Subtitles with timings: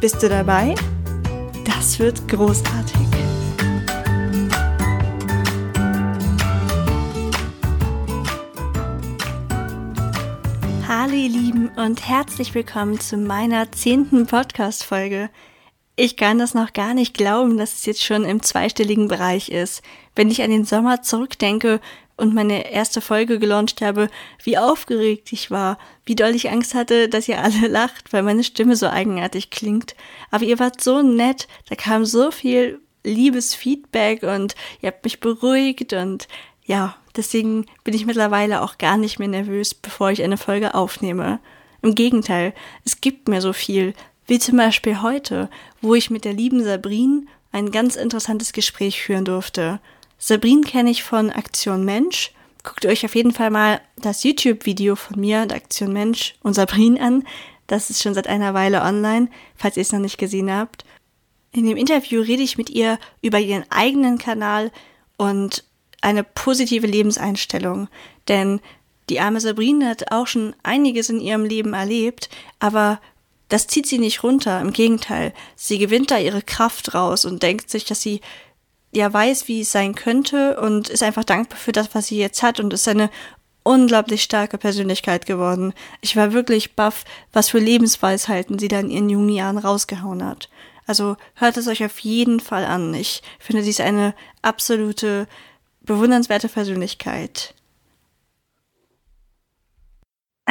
[0.00, 0.76] Bist du dabei?
[1.64, 2.94] Das wird großartig.
[10.86, 15.30] Hallo ihr Lieben und herzlich willkommen zu meiner zehnten Podcast-Folge.
[15.96, 19.82] Ich kann das noch gar nicht glauben, dass es jetzt schon im zweistelligen Bereich ist.
[20.14, 21.80] Wenn ich an den Sommer zurückdenke,
[22.18, 24.10] und meine erste Folge gelauncht habe,
[24.42, 28.44] wie aufgeregt ich war, wie doll ich Angst hatte, dass ihr alle lacht, weil meine
[28.44, 29.94] Stimme so eigenartig klingt.
[30.30, 35.20] Aber ihr wart so nett, da kam so viel liebes Feedback und ihr habt mich
[35.20, 36.28] beruhigt und
[36.66, 41.40] ja, deswegen bin ich mittlerweile auch gar nicht mehr nervös, bevor ich eine Folge aufnehme.
[41.80, 42.52] Im Gegenteil,
[42.84, 43.94] es gibt mir so viel,
[44.26, 45.48] wie zum Beispiel heute,
[45.80, 49.80] wo ich mit der lieben Sabrine ein ganz interessantes Gespräch führen durfte.
[50.18, 52.32] Sabrine kenne ich von Aktion Mensch.
[52.64, 57.00] Guckt euch auf jeden Fall mal das YouTube-Video von mir, der Aktion Mensch und Sabrine
[57.00, 57.24] an.
[57.68, 60.84] Das ist schon seit einer Weile online, falls ihr es noch nicht gesehen habt.
[61.52, 64.72] In dem Interview rede ich mit ihr über ihren eigenen Kanal
[65.16, 65.64] und
[66.00, 67.88] eine positive Lebenseinstellung.
[68.26, 68.60] Denn
[69.08, 73.00] die arme Sabrine hat auch schon einiges in ihrem Leben erlebt, aber
[73.48, 74.60] das zieht sie nicht runter.
[74.60, 78.20] Im Gegenteil, sie gewinnt da ihre Kraft raus und denkt sich, dass sie
[78.92, 82.42] ja weiß, wie es sein könnte und ist einfach dankbar für das, was sie jetzt
[82.42, 83.10] hat und ist eine
[83.62, 85.74] unglaublich starke Persönlichkeit geworden.
[86.00, 90.48] Ich war wirklich baff, was für Lebensweisheiten sie da in ihren jungen Jahren rausgehauen hat.
[90.86, 92.94] Also hört es euch auf jeden Fall an.
[92.94, 95.28] Ich finde, sie ist eine absolute
[95.82, 97.54] bewundernswerte Persönlichkeit.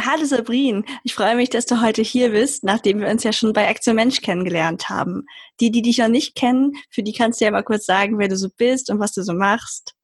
[0.00, 3.52] Hallo Sabrine, ich freue mich, dass du heute hier bist, nachdem wir uns ja schon
[3.52, 5.26] bei Aktion Mensch kennengelernt haben.
[5.58, 8.28] Die, die dich noch nicht kennen, für die kannst du ja mal kurz sagen, wer
[8.28, 9.96] du so bist und was du so machst.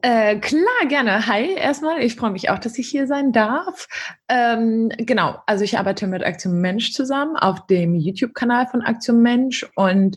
[0.00, 1.26] Äh, klar, gerne.
[1.26, 2.00] Hi, erstmal.
[2.02, 3.86] Ich freue mich auch, dass ich hier sein darf.
[4.30, 9.66] Ähm, genau, also ich arbeite mit Aktion Mensch zusammen auf dem YouTube-Kanal von Aktion Mensch
[9.76, 10.16] und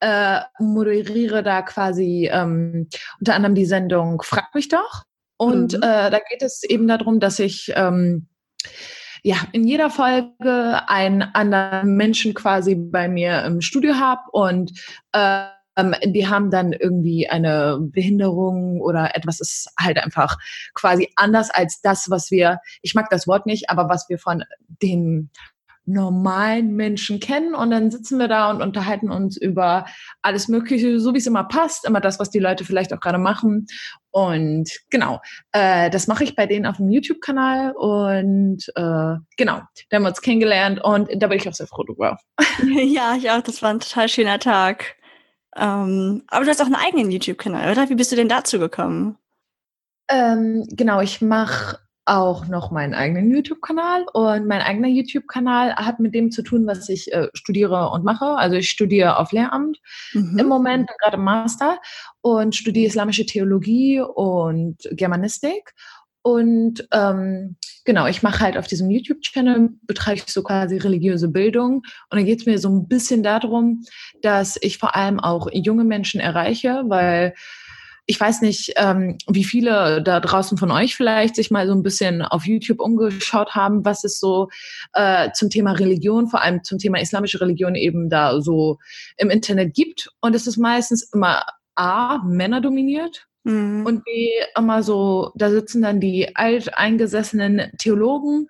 [0.00, 5.04] äh, moderiere da quasi ähm, unter anderem die Sendung Frag mich doch.
[5.36, 5.82] Und mhm.
[5.82, 8.28] äh, da geht es eben darum, dass ich ähm,
[9.22, 14.72] ja in jeder Folge einen anderen Menschen quasi bei mir im Studio habe und
[15.12, 15.46] äh,
[16.06, 20.36] die haben dann irgendwie eine Behinderung oder etwas ist halt einfach
[20.72, 24.44] quasi anders als das, was wir, ich mag das Wort nicht, aber was wir von
[24.82, 25.30] den
[25.86, 29.86] normalen Menschen kennen und dann sitzen wir da und unterhalten uns über
[30.22, 33.18] alles Mögliche, so wie es immer passt, immer das, was die Leute vielleicht auch gerade
[33.18, 33.66] machen.
[34.10, 35.20] Und genau,
[35.52, 40.08] äh, das mache ich bei denen auf dem YouTube-Kanal und äh, genau, da haben wir
[40.08, 42.18] uns kennengelernt und da bin ich auch sehr froh drüber.
[42.64, 44.96] Ja, ich auch, das war ein total schöner Tag.
[45.56, 47.88] Ähm, aber du hast auch einen eigenen YouTube-Kanal, oder?
[47.88, 49.18] Wie bist du denn dazu gekommen?
[50.08, 56.14] Ähm, genau, ich mache auch noch meinen eigenen YouTube-Kanal und mein eigener YouTube-Kanal hat mit
[56.14, 58.26] dem zu tun, was ich äh, studiere und mache.
[58.26, 59.80] Also ich studiere auf Lehramt
[60.12, 60.38] mhm.
[60.38, 61.78] im Moment, gerade im Master
[62.20, 65.74] und studiere islamische Theologie und Germanistik.
[66.26, 71.82] Und ähm, genau, ich mache halt auf diesem YouTube-Channel, betreibe ich so quasi religiöse Bildung.
[72.10, 73.84] Und dann geht es mir so ein bisschen darum,
[74.22, 77.34] dass ich vor allem auch junge Menschen erreiche, weil
[78.06, 81.82] ich weiß nicht, ähm, wie viele da draußen von euch vielleicht sich mal so ein
[81.82, 84.48] bisschen auf YouTube umgeschaut haben, was es so
[84.92, 88.78] äh, zum Thema Religion, vor allem zum Thema islamische Religion eben da so
[89.16, 90.10] im Internet gibt.
[90.20, 91.44] Und es ist meistens immer
[91.74, 93.26] A, Männer dominiert.
[93.44, 93.84] Mhm.
[93.86, 98.48] Und B, immer so, da sitzen dann die alteingesessenen Theologen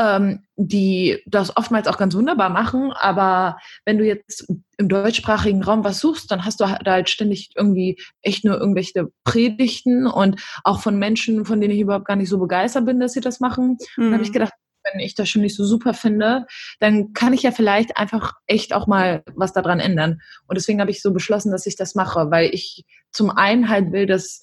[0.00, 2.90] ähm, die das oftmals auch ganz wunderbar machen.
[2.92, 7.50] Aber wenn du jetzt im deutschsprachigen Raum was suchst, dann hast du da halt ständig
[7.54, 12.30] irgendwie echt nur irgendwelche Predigten und auch von Menschen, von denen ich überhaupt gar nicht
[12.30, 13.76] so begeistert bin, dass sie das machen.
[13.96, 14.06] Mhm.
[14.06, 14.54] Und habe ich gedacht,
[14.90, 16.46] wenn ich das schon nicht so super finde,
[16.78, 20.22] dann kann ich ja vielleicht einfach echt auch mal was daran ändern.
[20.46, 23.92] Und deswegen habe ich so beschlossen, dass ich das mache, weil ich zum einen halt
[23.92, 24.40] will, dass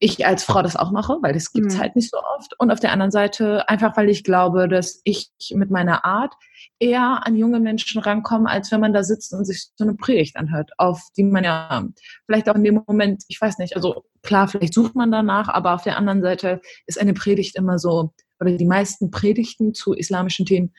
[0.00, 1.80] ich als Frau das auch mache, weil das gibt's mhm.
[1.80, 2.58] halt nicht so oft.
[2.58, 6.34] Und auf der anderen Seite einfach, weil ich glaube, dass ich mit meiner Art
[6.78, 10.36] eher an junge Menschen rankomme, als wenn man da sitzt und sich so eine Predigt
[10.36, 11.84] anhört, auf die man ja
[12.26, 15.74] vielleicht auch in dem Moment, ich weiß nicht, also klar, vielleicht sucht man danach, aber
[15.74, 20.46] auf der anderen Seite ist eine Predigt immer so oder die meisten Predigten zu islamischen
[20.46, 20.72] Themen,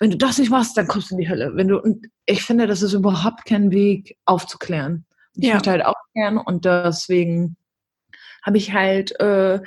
[0.00, 1.52] wenn du das nicht machst, dann kommst du in die Hölle.
[1.54, 5.04] Wenn du, und ich finde, das ist überhaupt kein Weg aufzuklären.
[5.34, 5.54] Ich ja.
[5.54, 7.56] möchte halt aufklären und deswegen
[8.44, 9.60] habe ich halt, äh, äh,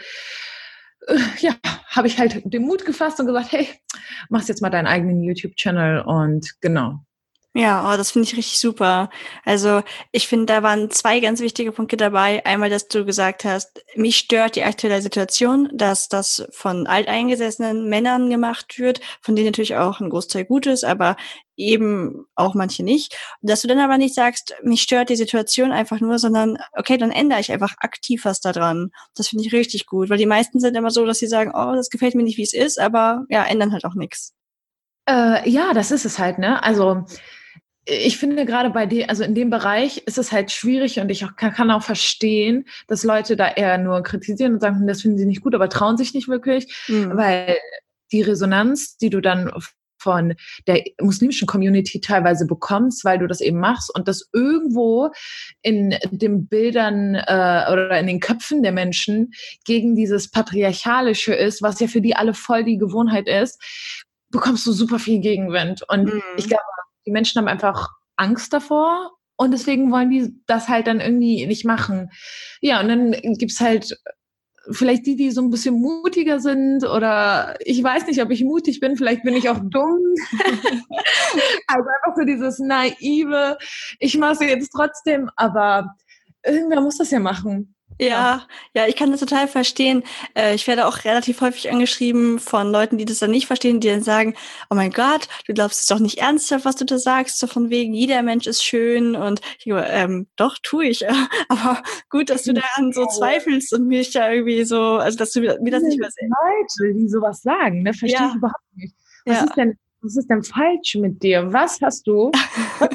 [1.39, 1.55] ja,
[1.87, 3.67] habe ich halt den Mut gefasst und gesagt, hey,
[4.29, 6.99] machst jetzt mal deinen eigenen YouTube-Channel und genau.
[7.53, 9.09] Ja, oh, das finde ich richtig super.
[9.43, 9.81] Also
[10.11, 12.45] ich finde, da waren zwei ganz wichtige Punkte dabei.
[12.45, 18.29] Einmal, dass du gesagt hast, mich stört die aktuelle Situation, dass das von alteingesessenen Männern
[18.29, 21.15] gemacht wird, von denen natürlich auch ein Großteil gut ist, aber
[21.57, 23.17] eben auch manche nicht.
[23.41, 27.11] Dass du dann aber nicht sagst, mich stört die Situation einfach nur, sondern okay, dann
[27.11, 28.91] ändere ich einfach aktiv was daran.
[29.15, 31.73] Das finde ich richtig gut, weil die meisten sind immer so, dass sie sagen, oh,
[31.75, 34.33] das gefällt mir nicht, wie es ist, aber ja, ändern halt auch nichts.
[35.09, 36.61] Äh, ja, das ist es halt, ne?
[36.63, 37.05] Also
[37.89, 41.23] ich finde gerade bei dir, also in dem Bereich ist es halt schwierig und ich
[41.23, 45.17] auch, kann, kann, auch verstehen, dass Leute da eher nur kritisieren und sagen, das finden
[45.17, 47.15] sie nicht gut, aber trauen sich nicht wirklich, mhm.
[47.15, 47.55] weil
[48.11, 49.49] die Resonanz, die du dann
[49.97, 50.35] von
[50.67, 55.09] der muslimischen Community teilweise bekommst, weil du das eben machst und das irgendwo
[55.61, 59.31] in den Bildern äh, oder in den Köpfen der Menschen
[59.65, 63.61] gegen dieses Patriarchalische ist, was ja für die alle voll die Gewohnheit ist,
[64.29, 65.83] bekommst du super viel Gegenwind.
[65.89, 66.21] Und mhm.
[66.37, 66.63] ich glaube,
[67.05, 71.63] die Menschen haben einfach Angst davor und deswegen wollen die das halt dann irgendwie nicht
[71.63, 72.09] machen.
[72.59, 73.95] Ja, und dann gibt's halt
[74.71, 78.79] vielleicht die, die so ein bisschen mutiger sind oder ich weiß nicht, ob ich mutig
[78.79, 79.99] bin, vielleicht bin ich auch dumm.
[81.67, 83.57] also einfach so dieses naive,
[83.99, 85.95] ich mache es jetzt trotzdem, aber
[86.43, 87.75] irgendwer muss das ja machen.
[87.99, 90.03] Ja, ja, ich kann das total verstehen.
[90.35, 93.87] Äh, ich werde auch relativ häufig angeschrieben von Leuten, die das dann nicht verstehen, die
[93.87, 94.35] dann sagen,
[94.69, 97.69] oh mein Gott, du glaubst es doch nicht ernsthaft, was du da sagst, so von
[97.69, 101.07] wegen, jeder Mensch ist schön und ich, ähm, doch, tue ich.
[101.49, 105.41] Aber gut, dass du daran so zweifelst und mich da irgendwie so, also dass du
[105.41, 108.29] mir das nicht mehr Leute, die sowas sagen, ne, verstehe ja.
[108.29, 108.95] ich überhaupt nicht.
[109.25, 109.43] Was ja.
[109.43, 111.51] ist denn was ist denn falsch mit dir?
[111.51, 112.31] Was hast du,
[112.79, 112.89] was,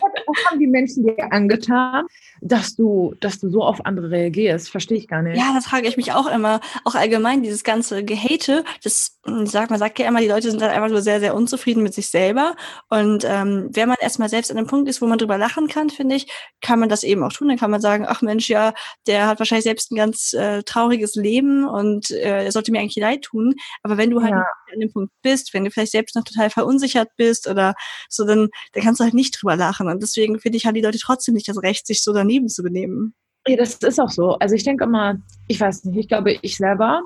[0.49, 2.06] haben die Menschen dir angetan,
[2.40, 4.70] dass du, dass du so auf andere reagierst?
[4.70, 5.37] Verstehe ich gar nicht.
[5.37, 6.60] Ja, das frage ich mich auch immer.
[6.84, 10.70] Auch allgemein, dieses ganze Gehate, das, sag, man sagt ja immer, die Leute sind dann
[10.70, 12.54] einfach nur sehr, sehr unzufrieden mit sich selber.
[12.88, 15.90] Und ähm, wenn man erstmal selbst an einem Punkt ist, wo man drüber lachen kann,
[15.90, 16.28] finde ich,
[16.60, 17.49] kann man das eben auch tun.
[17.49, 18.75] Dann kann man sagen, ach Mensch, ja,
[19.06, 22.96] der hat wahrscheinlich selbst ein ganz äh, trauriges Leben und äh, er sollte mir eigentlich
[22.96, 23.54] leid tun.
[23.82, 24.46] Aber wenn du halt ja.
[24.72, 27.75] an dem Punkt bist, wenn du vielleicht selbst noch total verunsichert verunsichert bist oder
[28.09, 29.89] so, dann, dann kannst du halt nicht drüber lachen.
[29.89, 32.62] Und deswegen finde ich, haben die Leute trotzdem nicht das Recht, sich so daneben zu
[32.62, 33.15] benehmen.
[33.47, 34.35] Ja, das ist auch so.
[34.35, 35.17] Also ich denke immer,
[35.49, 37.03] ich weiß nicht, ich glaube, ich selber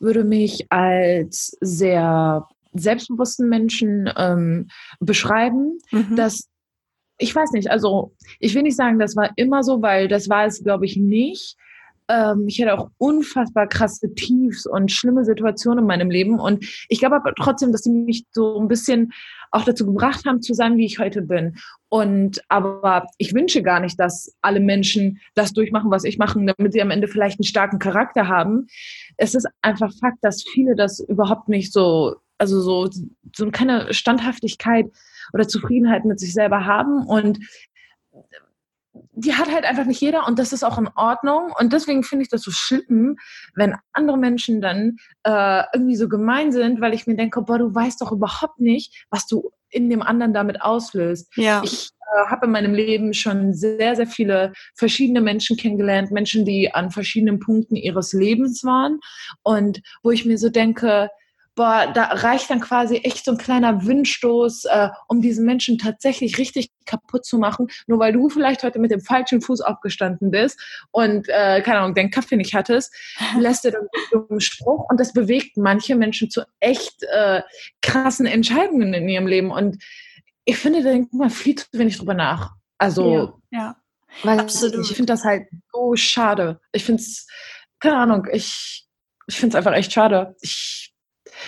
[0.00, 4.68] würde mich als sehr selbstbewussten Menschen ähm,
[5.00, 6.14] beschreiben, mhm.
[6.16, 6.48] dass
[7.20, 10.46] ich weiß nicht, also ich will nicht sagen, das war immer so, weil das war
[10.46, 11.56] es, glaube ich, nicht.
[12.08, 16.38] Ähm, ich hatte auch unfassbar krasse Tiefs und schlimme Situationen in meinem Leben.
[16.40, 19.12] Und ich glaube aber trotzdem, dass sie mich so ein bisschen
[19.50, 21.56] auch dazu gebracht haben, zu sein, wie ich heute bin.
[21.88, 26.72] Und aber ich wünsche gar nicht, dass alle Menschen das durchmachen, was ich mache, damit
[26.72, 28.66] sie am Ende vielleicht einen starken Charakter haben.
[29.16, 32.90] Es ist einfach Fakt, dass viele das überhaupt nicht so, also so,
[33.34, 34.86] so keine Standhaftigkeit
[35.32, 37.06] oder Zufriedenheit mit sich selber haben.
[37.06, 37.38] Und
[39.12, 41.52] die hat halt einfach nicht jeder und das ist auch in Ordnung.
[41.58, 43.16] Und deswegen finde ich das so schlimm,
[43.54, 47.74] wenn andere Menschen dann äh, irgendwie so gemein sind, weil ich mir denke, boah, du
[47.74, 51.30] weißt doch überhaupt nicht, was du in dem anderen damit auslöst.
[51.36, 51.62] Ja.
[51.64, 56.72] Ich äh, habe in meinem Leben schon sehr, sehr viele verschiedene Menschen kennengelernt, Menschen, die
[56.72, 59.00] an verschiedenen Punkten ihres Lebens waren
[59.42, 61.10] und wo ich mir so denke,
[61.58, 66.38] boah, da reicht dann quasi echt so ein kleiner Windstoß, äh, um diesen Menschen tatsächlich
[66.38, 70.60] richtig kaputt zu machen, nur weil du vielleicht heute mit dem falschen Fuß aufgestanden bist
[70.92, 72.94] und, äh, keine Ahnung, den Kaffee nicht hattest,
[73.38, 73.88] lässt dir dann
[74.30, 77.42] einen Spruch und das bewegt manche Menschen zu echt äh,
[77.82, 79.82] krassen Entscheidungen in ihrem Leben und
[80.44, 82.52] ich finde, da denkt man viel zu wenig drüber nach.
[82.78, 83.76] Also, ja, ja.
[84.22, 84.88] Weil Absolut.
[84.88, 86.60] ich finde das halt so schade.
[86.70, 87.26] Ich finde es,
[87.80, 88.86] keine Ahnung, ich,
[89.26, 90.36] ich finde es einfach echt schade.
[90.40, 90.87] Ich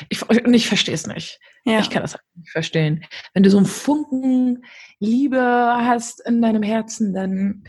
[0.08, 1.40] ich, und ich verstehe es nicht.
[1.64, 1.80] Ja.
[1.80, 3.04] Ich kann das nicht verstehen.
[3.34, 4.64] Wenn du so einen Funken
[4.98, 7.64] Liebe hast in deinem Herzen, dann,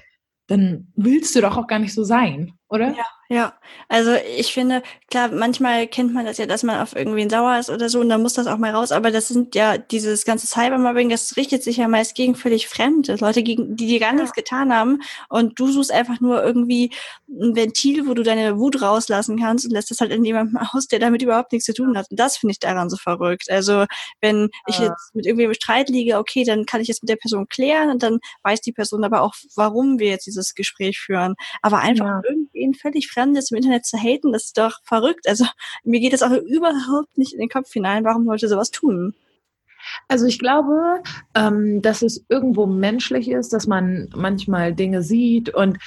[0.47, 2.95] dann willst du doch auch gar nicht so sein, oder?
[2.95, 3.53] Ja, ja,
[3.87, 7.69] also ich finde, klar, manchmal kennt man das ja, dass man auf irgendwen sauer ist
[7.69, 10.47] oder so und dann muss das auch mal raus, aber das sind ja dieses ganze
[10.47, 14.33] Cybermobbing, das richtet sich ja meist gegen völlig Fremde, Leute, gegen, die dir gar nichts
[14.33, 16.91] getan haben und du suchst einfach nur irgendwie
[17.29, 20.87] ein Ventil, wo du deine Wut rauslassen kannst und lässt das halt in jemandem aus,
[20.87, 22.11] der damit überhaupt nichts zu tun hat.
[22.11, 23.49] Und das finde ich daran so verrückt.
[23.49, 23.85] Also
[24.19, 27.15] wenn ich jetzt mit irgendwem im Streit liege, okay, dann kann ich jetzt mit der
[27.15, 31.35] Person klären und dann weiß die Person aber auch, warum wir jetzt dieses Gespräch führen.
[31.61, 32.21] Aber einfach ja.
[32.61, 35.27] Wen völlig Fremdes im Internet zu haten, das ist doch verrückt.
[35.27, 35.45] Also
[35.83, 39.13] mir geht das auch überhaupt nicht in den Kopf hinein, warum Leute sowas tun.
[40.07, 41.01] Also ich glaube,
[41.35, 45.79] ähm, dass es irgendwo menschlich ist, dass man manchmal Dinge sieht und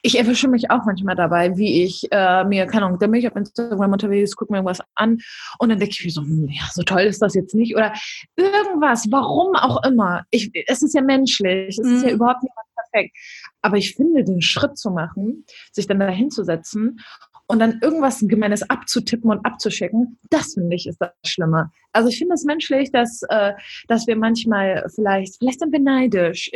[0.00, 3.28] ich erwische mich auch manchmal dabei, wie ich äh, mir, keine Ahnung, da bin ich
[3.28, 5.18] auf Instagram unterwegs, gucke mir irgendwas an
[5.58, 7.92] und dann denke ich mir so, hm, ja, so toll ist das jetzt nicht oder
[8.36, 10.24] irgendwas, warum auch immer.
[10.30, 11.96] Ich, es ist ja menschlich, es mhm.
[11.96, 12.14] ist ja mhm.
[12.14, 12.54] überhaupt nicht
[12.92, 13.16] perfekt.
[13.62, 17.00] Aber ich finde, den Schritt zu machen, sich dann da hinzusetzen
[17.46, 21.70] und dann irgendwas Gemeines abzutippen und abzuschicken, das finde ich ist das Schlimme.
[21.92, 23.52] Also ich finde es menschlich, dass, äh,
[23.88, 26.50] dass wir manchmal vielleicht, vielleicht sind wir neidisch.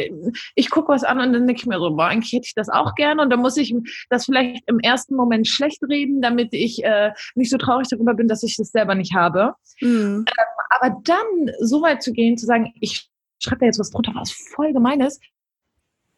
[0.54, 2.68] Ich gucke was an und dann denke ich mir so, boah, eigentlich hätte ich das
[2.68, 3.74] auch gerne und dann muss ich
[4.08, 8.28] das vielleicht im ersten Moment schlecht reden, damit ich äh, nicht so traurig darüber bin,
[8.28, 9.54] dass ich das selber nicht habe.
[9.80, 10.24] Mhm.
[10.26, 10.34] Ähm,
[10.70, 14.32] aber dann so weit zu gehen, zu sagen, ich schreibe da jetzt was drunter, was
[14.32, 15.20] voll gemein ist,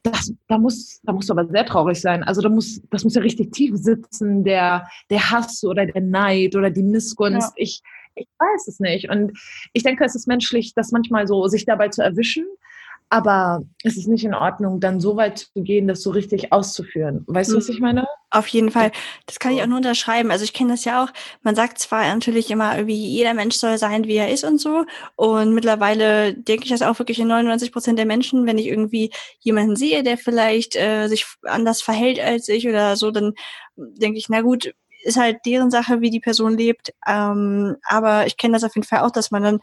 [0.03, 2.23] das, da muss, da musst du aber sehr traurig sein.
[2.23, 6.55] Also da muss, das muss ja richtig tief sitzen, der, der Hass oder der Neid
[6.57, 7.49] oder die Missgunst.
[7.49, 7.55] Ja.
[7.57, 7.83] Ich,
[8.15, 9.11] ich weiß es nicht.
[9.11, 9.33] Und
[9.73, 12.47] ich denke, es ist menschlich, das manchmal so sich dabei zu erwischen.
[13.11, 17.25] Aber es ist nicht in Ordnung, dann so weit zu gehen, das so richtig auszuführen.
[17.27, 17.55] Weißt mhm.
[17.55, 18.07] du, was ich meine?
[18.31, 18.93] Auf jeden Fall.
[19.25, 20.31] Das kann ich auch nur unterschreiben.
[20.31, 21.09] Also ich kenne das ja auch.
[21.43, 24.85] Man sagt zwar natürlich immer irgendwie, jeder Mensch soll sein, wie er ist und so.
[25.17, 29.11] Und mittlerweile denke ich das auch wirklich in 99 Prozent der Menschen, wenn ich irgendwie
[29.41, 33.33] jemanden sehe, der vielleicht äh, sich anders verhält als ich oder so, dann
[33.77, 34.75] denke ich, na gut,
[35.05, 36.93] ist halt deren Sache, wie die Person lebt.
[37.07, 39.61] Ähm, aber ich kenne das auf jeden Fall auch, dass man dann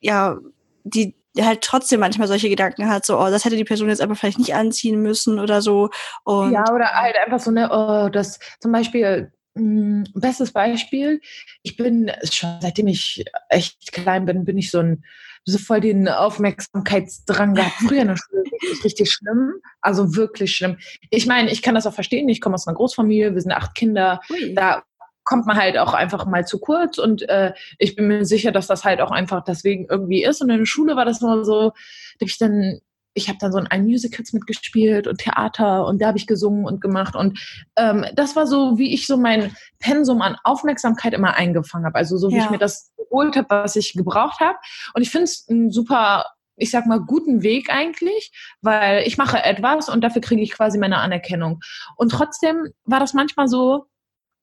[0.00, 0.38] ja
[0.84, 4.14] die halt trotzdem manchmal solche Gedanken hat, so, oh, das hätte die Person jetzt aber
[4.14, 5.90] vielleicht nicht anziehen müssen oder so.
[6.24, 11.20] Und ja, oder halt einfach so, ne, oh, das zum Beispiel, mh, hm, bestes Beispiel,
[11.62, 15.04] ich bin schon seitdem ich echt klein bin, bin ich so ein
[15.44, 17.74] so voll den Aufmerksamkeitsdrang gehabt.
[17.88, 18.44] Früher in der Schule
[18.84, 19.54] richtig schlimm.
[19.80, 20.76] Also wirklich schlimm.
[21.10, 22.28] Ich meine, ich kann das auch verstehen.
[22.28, 24.20] Ich komme aus einer Großfamilie, wir sind acht Kinder.
[24.30, 24.54] Ui.
[24.54, 24.82] Da
[25.28, 28.66] kommt man halt auch einfach mal zu kurz und äh, ich bin mir sicher, dass
[28.66, 30.40] das halt auch einfach deswegen irgendwie ist.
[30.40, 31.72] Und in der Schule war das immer so,
[32.18, 32.80] da ich dann,
[33.12, 36.64] ich habe dann so in einem Musicals mitgespielt und Theater und da habe ich gesungen
[36.64, 37.38] und gemacht und
[37.76, 41.96] ähm, das war so, wie ich so mein Pensum an Aufmerksamkeit immer eingefangen habe.
[41.96, 42.44] Also so wie ja.
[42.44, 44.56] ich mir das geholt habe, was ich gebraucht habe.
[44.94, 46.24] Und ich finde es ein super
[46.60, 48.32] ich sag mal, guten Weg eigentlich,
[48.62, 51.60] weil ich mache etwas und dafür kriege ich quasi meine Anerkennung.
[51.94, 53.86] Und trotzdem war das manchmal so,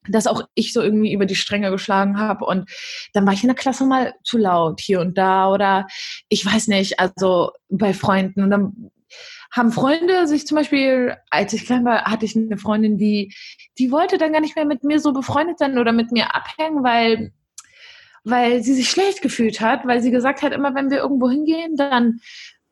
[0.09, 2.69] dass auch ich so irgendwie über die Stränge geschlagen habe und
[3.13, 5.88] dann war ich in der Klasse mal zu laut hier und da oder
[6.29, 8.91] ich weiß nicht, also bei Freunden und dann
[9.51, 13.33] haben Freunde sich zum Beispiel, als ich klein war, hatte ich eine Freundin, die,
[13.77, 16.83] die wollte dann gar nicht mehr mit mir so befreundet sein oder mit mir abhängen,
[16.83, 17.31] weil,
[18.24, 21.77] weil sie sich schlecht gefühlt hat, weil sie gesagt hat, immer wenn wir irgendwo hingehen,
[21.77, 22.19] dann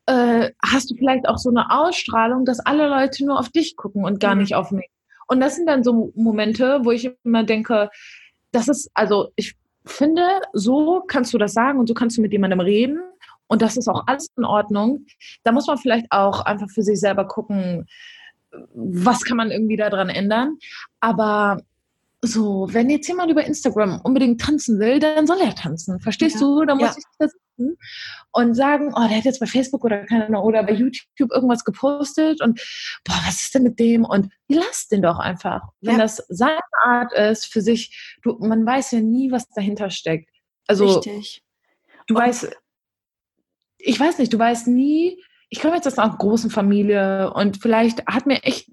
[0.08, 4.04] äh, hast du vielleicht auch so eine Ausstrahlung, dass alle Leute nur auf dich gucken
[4.04, 4.42] und gar mhm.
[4.42, 4.90] nicht auf mich.
[5.28, 7.90] Und das sind dann so Momente, wo ich immer denke,
[8.52, 12.32] das ist, also ich finde, so kannst du das sagen und so kannst du mit
[12.32, 13.00] jemandem reden.
[13.48, 15.06] Und das ist auch alles in Ordnung.
[15.44, 17.88] Da muss man vielleicht auch einfach für sich selber gucken,
[18.74, 20.58] was kann man irgendwie daran ändern.
[21.00, 21.62] Aber
[22.26, 26.00] so, wenn jetzt jemand über Instagram unbedingt tanzen will, dann soll er tanzen.
[26.00, 26.42] Verstehst ja.
[26.42, 26.66] du?
[26.66, 26.96] Da muss ja.
[26.98, 27.78] ich das wissen
[28.32, 31.66] und sagen, oh, der hat jetzt bei Facebook oder keine Ahnung, oder bei YouTube irgendwas
[31.66, 32.62] gepostet und
[33.04, 34.06] boah, was ist denn mit dem?
[34.06, 35.64] Und lass den doch einfach.
[35.82, 36.02] Wenn ja.
[36.02, 40.30] das seine Art ist für sich, du, man weiß ja nie, was dahinter steckt.
[40.66, 41.44] Also Richtig.
[42.08, 42.56] du und weißt,
[43.80, 48.08] ich weiß nicht, du weißt nie, ich komme jetzt aus einer großen Familie und vielleicht
[48.08, 48.72] hat mir echt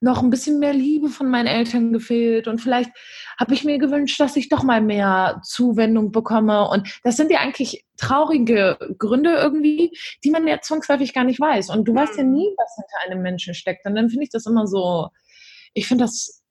[0.00, 2.90] noch ein bisschen mehr Liebe von meinen Eltern gefehlt und vielleicht
[3.38, 7.40] habe ich mir gewünscht, dass ich doch mal mehr Zuwendung bekomme und das sind ja
[7.40, 12.24] eigentlich traurige Gründe irgendwie, die man ja zwangsläufig gar nicht weiß und du weißt ja
[12.24, 12.32] mhm.
[12.32, 15.08] nie, was hinter einem Menschen steckt und dann finde ich das immer so,
[15.74, 16.42] ich finde das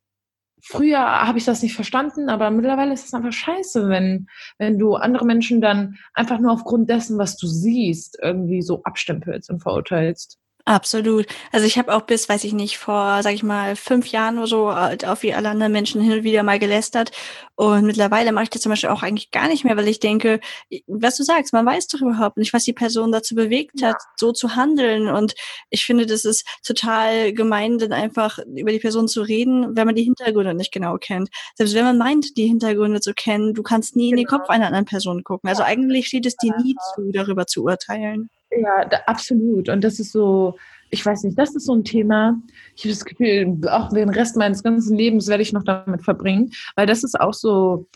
[0.66, 4.96] früher habe ich das nicht verstanden, aber mittlerweile ist es einfach scheiße, wenn, wenn du
[4.96, 10.40] andere Menschen dann einfach nur aufgrund dessen, was du siehst, irgendwie so abstempelst und verurteilst.
[10.68, 11.28] Absolut.
[11.52, 14.48] Also ich habe auch bis, weiß ich nicht, vor, sag ich mal, fünf Jahren oder
[14.48, 17.12] so halt auf wie alle anderen Menschen hin und wieder mal gelästert.
[17.54, 20.40] Und mittlerweile mache ich das zum Beispiel auch eigentlich gar nicht mehr, weil ich denke,
[20.88, 24.10] was du sagst, man weiß doch überhaupt nicht, was die Person dazu bewegt hat, ja.
[24.18, 25.08] so zu handeln.
[25.08, 25.36] Und
[25.70, 29.96] ich finde, das ist total gemein, dann einfach über die Person zu reden, wenn man
[29.96, 31.30] die Hintergründe nicht genau kennt.
[31.54, 34.22] Selbst wenn man meint, die Hintergründe zu kennen, du kannst nie genau.
[34.22, 35.48] in den Kopf einer anderen Person gucken.
[35.48, 38.32] Also eigentlich steht es dir nie zu, darüber zu urteilen.
[38.56, 39.70] Ja, da, absolut.
[39.70, 40.56] Und das ist so,
[40.90, 42.40] ich weiß nicht, das ist so ein Thema.
[42.76, 46.52] Ich habe das Gefühl, auch den Rest meines ganzen Lebens werde ich noch damit verbringen,
[46.76, 47.88] weil das ist auch so.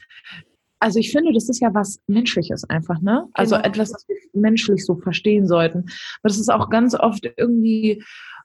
[0.81, 3.27] Also ich finde, das ist ja was Menschliches einfach, ne?
[3.33, 3.67] Also genau.
[3.67, 5.79] etwas, was wir menschlich so verstehen sollten.
[5.79, 8.01] Aber das ist auch ganz oft irgendwie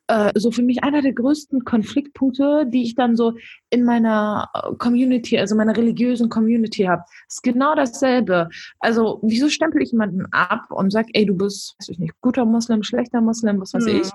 [0.07, 3.35] äh, so für mich einer der größten Konfliktpunkte, die ich dann so
[3.71, 7.03] in meiner äh, Community, also meiner religiösen Community habe.
[7.29, 8.49] ist genau dasselbe.
[8.81, 12.45] Also, wieso stempel ich jemanden ab und sag, ey, du bist, weiß ich nicht, guter
[12.45, 14.01] Muslim, schlechter Muslim, was weiß hm.
[14.03, 14.11] ich,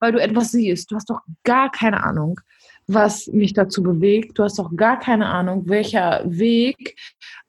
[0.00, 0.90] weil du etwas siehst.
[0.90, 2.40] Du hast doch gar keine Ahnung,
[2.88, 4.38] was mich dazu bewegt.
[4.38, 6.96] Du hast doch gar keine Ahnung, welcher Weg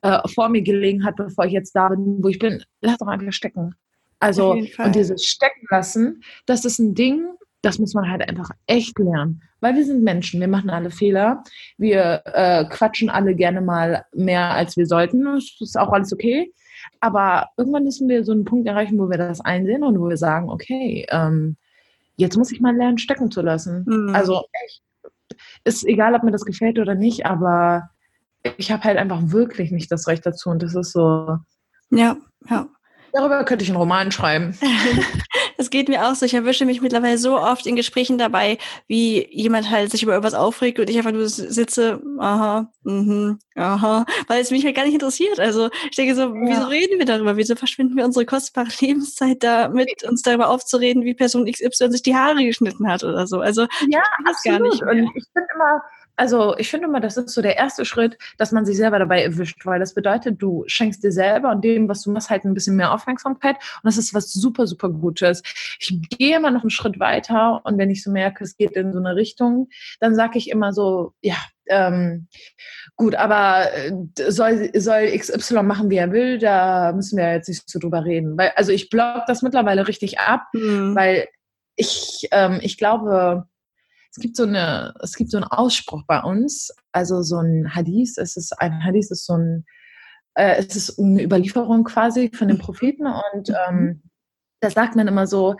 [0.03, 2.63] äh, vor mir gelegen hat, bevor ich jetzt da bin, wo ich bin.
[2.81, 3.73] Lass doch einfach stecken.
[4.19, 7.27] Also, und dieses Stecken lassen, das ist ein Ding,
[7.63, 9.41] das muss man halt einfach echt lernen.
[9.61, 11.43] Weil wir sind Menschen, wir machen alle Fehler.
[11.77, 15.23] Wir äh, quatschen alle gerne mal mehr, als wir sollten.
[15.23, 16.53] Das ist auch alles okay.
[16.99, 20.17] Aber irgendwann müssen wir so einen Punkt erreichen, wo wir das einsehen und wo wir
[20.17, 21.55] sagen, okay, ähm,
[22.17, 23.85] jetzt muss ich mal lernen, stecken zu lassen.
[23.87, 24.13] Mhm.
[24.13, 24.83] Also echt,
[25.63, 27.89] ist egal, ob mir das gefällt oder nicht, aber
[28.57, 30.49] ich habe halt einfach wirklich nicht das Recht dazu.
[30.49, 31.37] Und das ist so.
[31.91, 32.17] Ja,
[32.49, 32.67] ja.
[33.13, 34.57] Darüber könnte ich einen Roman schreiben.
[35.57, 36.25] Es geht mir auch so.
[36.25, 38.57] Ich erwische mich mittlerweile so oft in Gesprächen dabei,
[38.87, 44.05] wie jemand halt sich über irgendwas aufregt und ich einfach nur sitze, aha, mhm, aha,
[44.27, 45.39] weil es mich halt gar nicht interessiert.
[45.39, 46.33] Also ich denke so, ja.
[46.33, 47.37] wieso reden wir darüber?
[47.37, 52.15] Wieso verschwinden wir unsere kostbare Lebenszeit damit, uns darüber aufzureden, wie Person XY sich die
[52.15, 53.39] Haare geschnitten hat oder so?
[53.39, 54.59] Also ja, absolut.
[54.59, 54.81] gar nicht.
[54.81, 54.91] Mehr.
[54.91, 55.81] Und ich finde immer,
[56.15, 59.23] also ich finde immer, das ist so der erste Schritt, dass man sich selber dabei
[59.23, 62.53] erwischt, weil das bedeutet, du schenkst dir selber und dem, was du machst, halt ein
[62.53, 65.41] bisschen mehr Aufmerksamkeit und das ist was super, super Gutes.
[65.79, 68.93] Ich gehe immer noch einen Schritt weiter und wenn ich so merke, es geht in
[68.93, 72.27] so eine Richtung, dann sage ich immer so, ja, ähm,
[72.95, 73.91] gut, aber äh,
[74.29, 78.37] soll, soll XY machen, wie er will, da müssen wir jetzt nicht so drüber reden.
[78.37, 80.95] Weil, also ich block das mittlerweile richtig ab, mhm.
[80.95, 81.27] weil
[81.75, 83.47] ich, ähm, ich glaube,
[84.15, 88.17] es gibt so eine, es gibt so einen Ausspruch bei uns, also so ein Hadith,
[88.17, 89.65] es ist ein Hadith ist so ein,
[90.35, 93.55] äh, es ist eine Überlieferung quasi von den Propheten und mhm.
[93.69, 94.03] ähm,
[94.59, 95.55] da sagt man immer so,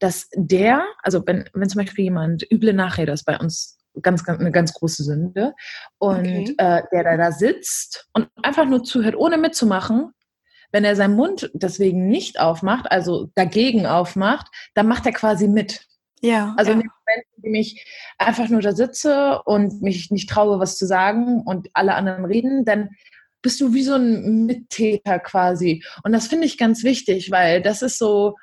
[0.00, 4.38] dass der, also wenn, wenn zum Beispiel jemand üble Nachrede ist bei uns ganz, ganz
[4.38, 5.54] eine ganz große Sünde
[5.96, 6.54] und okay.
[6.58, 10.12] äh, der da, da sitzt und einfach nur zuhört, ohne mitzumachen,
[10.72, 15.86] wenn er seinen Mund deswegen nicht aufmacht, also dagegen aufmacht, dann macht er quasi mit.
[16.20, 16.54] Ja.
[16.58, 16.82] Also ja.
[17.06, 17.86] In dem Moment, in dem ich
[18.18, 22.64] einfach nur da sitze und mich nicht traue, was zu sagen und alle anderen reden,
[22.64, 22.90] dann
[23.42, 25.84] bist du wie so ein Mittäter quasi.
[26.02, 28.36] Und das finde ich ganz wichtig, weil das ist so,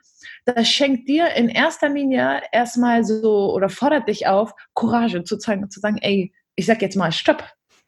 [0.45, 5.69] das schenkt dir in erster Linie erstmal so oder fordert dich auf, Courage zu zeigen,
[5.71, 7.43] zu sagen, ey, ich sag jetzt mal Stopp.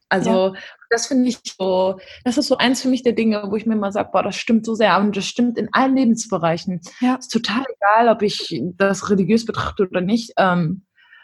[0.10, 0.56] Also.
[0.94, 3.74] Das finde ich so, das ist so eins für mich der Dinge, wo ich mir
[3.74, 6.82] immer sage, boah, das stimmt so sehr und das stimmt in allen Lebensbereichen.
[7.02, 7.16] Ja.
[7.16, 10.34] Ist total egal, ob ich das religiös betrachte oder nicht.
[10.38, 10.84] Ähm,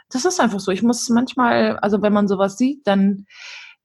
[0.10, 0.72] das ist einfach so.
[0.72, 3.28] Ich muss manchmal, also wenn man sowas sieht, dann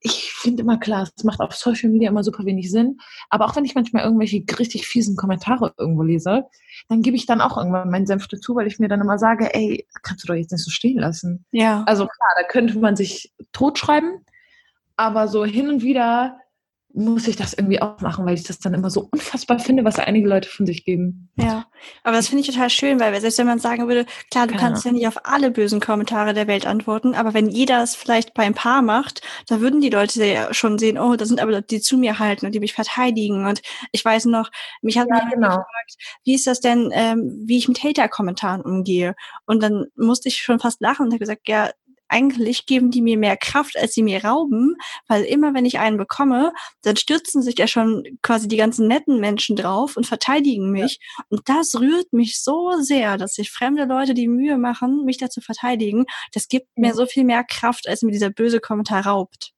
[0.07, 2.99] ich finde immer klar, es macht auf Social Media immer super wenig Sinn.
[3.31, 6.45] Aber auch wenn ich manchmal irgendwelche richtig fiesen Kommentare irgendwo lese,
[6.91, 9.55] dann gebe ich dann auch irgendwann meinen Senf dazu, weil ich mir dann immer sage,
[9.55, 11.47] ey, kannst du doch jetzt nicht so stehen lassen.
[11.53, 11.85] Ja.
[11.87, 14.27] Also klar, da könnte man sich totschreiben,
[14.97, 16.39] aber so hin und wieder
[16.97, 19.99] muss ich das irgendwie auch machen, weil ich das dann immer so unfassbar finde, was
[19.99, 21.29] einige Leute von sich geben.
[21.35, 21.67] Ja,
[22.05, 24.61] aber das finde ich total schön, weil selbst wenn man sagen würde, klar, du ja.
[24.61, 28.33] kannst ja nicht auf alle bösen Kommentare der Welt antworten, aber wenn jeder es vielleicht
[28.33, 31.51] bei ein paar macht, da würden die Leute ja schon sehen, oh, da sind aber
[31.51, 33.45] Leute, die zu mir halten und die mich verteidigen.
[33.45, 35.49] Und ich weiß noch, mich hat ja, genau.
[35.49, 39.17] gefragt, wie ist das denn, ähm, wie ich mit Hater-Kommentaren umgehe?
[39.47, 41.71] Und dann musste ich schon fast lachen und habe gesagt, ja,
[42.15, 44.77] eigentlich geben die mir mehr Kraft, als sie mir rauben,
[45.09, 49.19] weil immer wenn ich einen bekomme, dann stürzen sich ja schon quasi die ganzen netten
[49.19, 50.99] Menschen drauf und verteidigen mich.
[51.01, 51.25] Ja.
[51.31, 55.29] Und das rührt mich so sehr, dass sich fremde Leute die Mühe machen, mich da
[55.29, 56.07] zu verteidigen.
[56.33, 56.87] Das gibt ja.
[56.89, 59.53] mir so viel mehr Kraft, als mir dieser böse Kommentar raubt.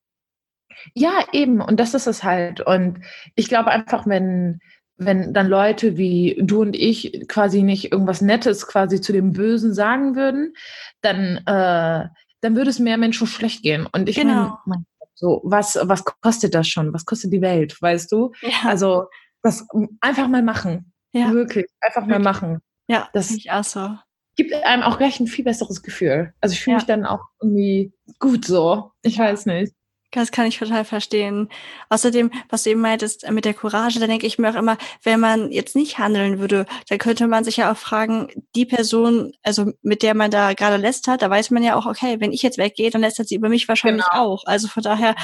[0.94, 1.60] Ja, eben.
[1.60, 2.60] Und das ist es halt.
[2.60, 3.00] Und
[3.34, 4.60] ich glaube einfach, wenn,
[4.96, 9.74] wenn dann Leute wie du und ich quasi nicht irgendwas Nettes quasi zu dem Bösen
[9.74, 10.54] sagen würden,
[11.02, 12.08] dann äh,
[12.46, 13.86] dann würde es mehr Menschen schlecht gehen.
[13.90, 14.56] Und ich genau.
[14.66, 16.92] meine, so, was, was kostet das schon?
[16.92, 18.32] Was kostet die Welt, weißt du?
[18.40, 18.68] Ja.
[18.68, 19.06] Also,
[19.42, 19.66] das
[20.00, 20.92] einfach mal machen.
[21.12, 21.32] Ja.
[21.32, 22.18] Wirklich, einfach Wirklich.
[22.18, 22.58] mal machen.
[22.88, 23.96] Ja, das ist auch so.
[24.36, 26.34] Gibt einem auch gleich ein viel besseres Gefühl.
[26.40, 26.78] Also ich fühle ja.
[26.78, 28.92] mich dann auch irgendwie gut so.
[29.02, 29.72] Ich weiß nicht.
[30.12, 31.48] Das kann ich total verstehen.
[31.88, 34.78] Außerdem, was du eben meintest äh, mit der Courage, da denke ich mir auch immer,
[35.02, 39.32] wenn man jetzt nicht handeln würde, dann könnte man sich ja auch fragen, die Person,
[39.42, 42.42] also mit der man da gerade lästert, da weiß man ja auch, okay, wenn ich
[42.42, 44.24] jetzt weggehe, dann lästert sie über mich wahrscheinlich genau.
[44.24, 44.44] auch.
[44.46, 45.14] Also von daher,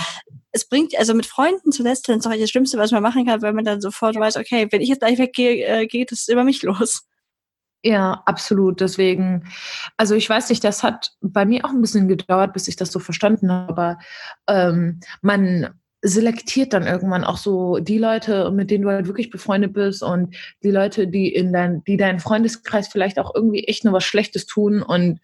[0.51, 3.41] es bringt, also mit Freunden zu lästern, ist doch das Schlimmste, was man machen kann,
[3.41, 6.45] weil man dann sofort weiß, okay, wenn ich jetzt gleich weggehe, äh, geht es über
[6.45, 7.05] mich los.
[7.85, 8.81] Ja, absolut.
[8.81, 9.45] Deswegen,
[9.97, 12.93] also ich weiß nicht, das hat bei mir auch ein bisschen gedauert, bis ich das
[12.93, 13.73] so verstanden habe.
[13.73, 13.99] Aber
[14.49, 15.69] ähm, man,
[16.05, 20.35] selektiert dann irgendwann auch so die Leute, mit denen du halt wirklich befreundet bist und
[20.65, 24.47] die Leute, die in dein, die deinen Freundeskreis vielleicht auch irgendwie echt nur was Schlechtes
[24.47, 25.21] tun und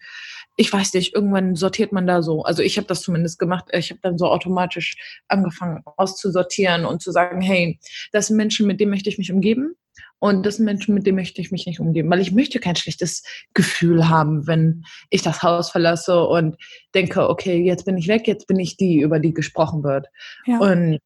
[0.55, 2.43] ich weiß nicht, irgendwann sortiert man da so.
[2.43, 3.65] Also ich habe das zumindest gemacht.
[3.71, 4.97] Ich habe dann so automatisch
[5.29, 7.79] angefangen auszusortieren und zu sagen, hey,
[8.11, 9.75] das sind Menschen, mit denen möchte ich mich umgeben.
[10.19, 12.75] Und das sind Menschen, mit denen möchte ich mich nicht umgeben, weil ich möchte kein
[12.75, 16.57] schlechtes Gefühl haben, wenn ich das Haus verlasse und
[16.93, 20.07] denke, okay, jetzt bin ich weg, jetzt bin ich die, über die gesprochen wird.
[20.45, 20.59] Ja.
[20.59, 20.99] Und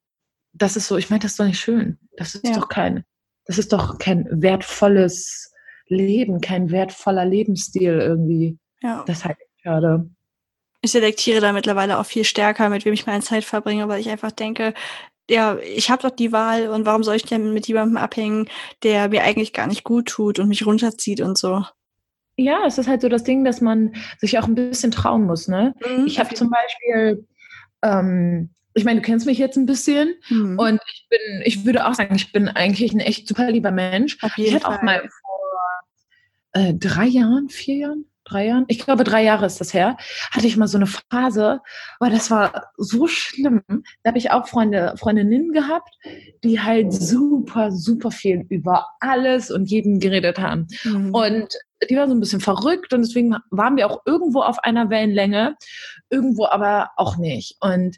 [0.53, 1.99] das ist so, ich meine, das ist doch nicht schön.
[2.17, 2.53] Das ist ja.
[2.53, 3.03] doch kein,
[3.45, 5.51] das ist doch kein wertvolles
[5.87, 8.57] Leben, kein wertvoller Lebensstil irgendwie.
[8.81, 9.03] Ja.
[9.05, 10.09] Das halte ich schade.
[10.81, 14.09] Ich selektiere da mittlerweile auch viel stärker, mit wem ich meine Zeit verbringe, weil ich
[14.09, 14.73] einfach denke,
[15.29, 18.49] ja, ich habe doch die Wahl und warum soll ich denn mit jemandem abhängen,
[18.83, 21.63] der mir eigentlich gar nicht gut tut und mich runterzieht und so.
[22.35, 25.47] Ja, es ist halt so das Ding, dass man sich auch ein bisschen trauen muss.
[25.47, 25.73] Ne?
[25.85, 27.27] Mhm, ich habe zum Beispiel,
[27.83, 30.57] ähm, ich meine, du kennst mich jetzt ein bisschen mhm.
[30.57, 34.17] und ich bin, ich würde auch sagen, ich bin eigentlich ein echt super lieber Mensch.
[34.37, 35.33] ich habe auch mal vor
[36.53, 39.97] äh, drei Jahren, vier Jahren, drei Jahren, ich glaube drei Jahre ist das her,
[40.31, 41.61] hatte ich mal so eine Phase,
[41.99, 43.61] aber das war so schlimm.
[43.67, 45.95] Da habe ich auch Freunde, Freundinnen gehabt,
[46.43, 50.67] die halt super, super viel über alles und jeden geredet haben.
[50.83, 51.13] Mhm.
[51.13, 51.47] Und
[51.89, 55.55] die war so ein bisschen verrückt und deswegen waren wir auch irgendwo auf einer Wellenlänge,
[56.09, 57.57] irgendwo aber auch nicht.
[57.59, 57.97] Und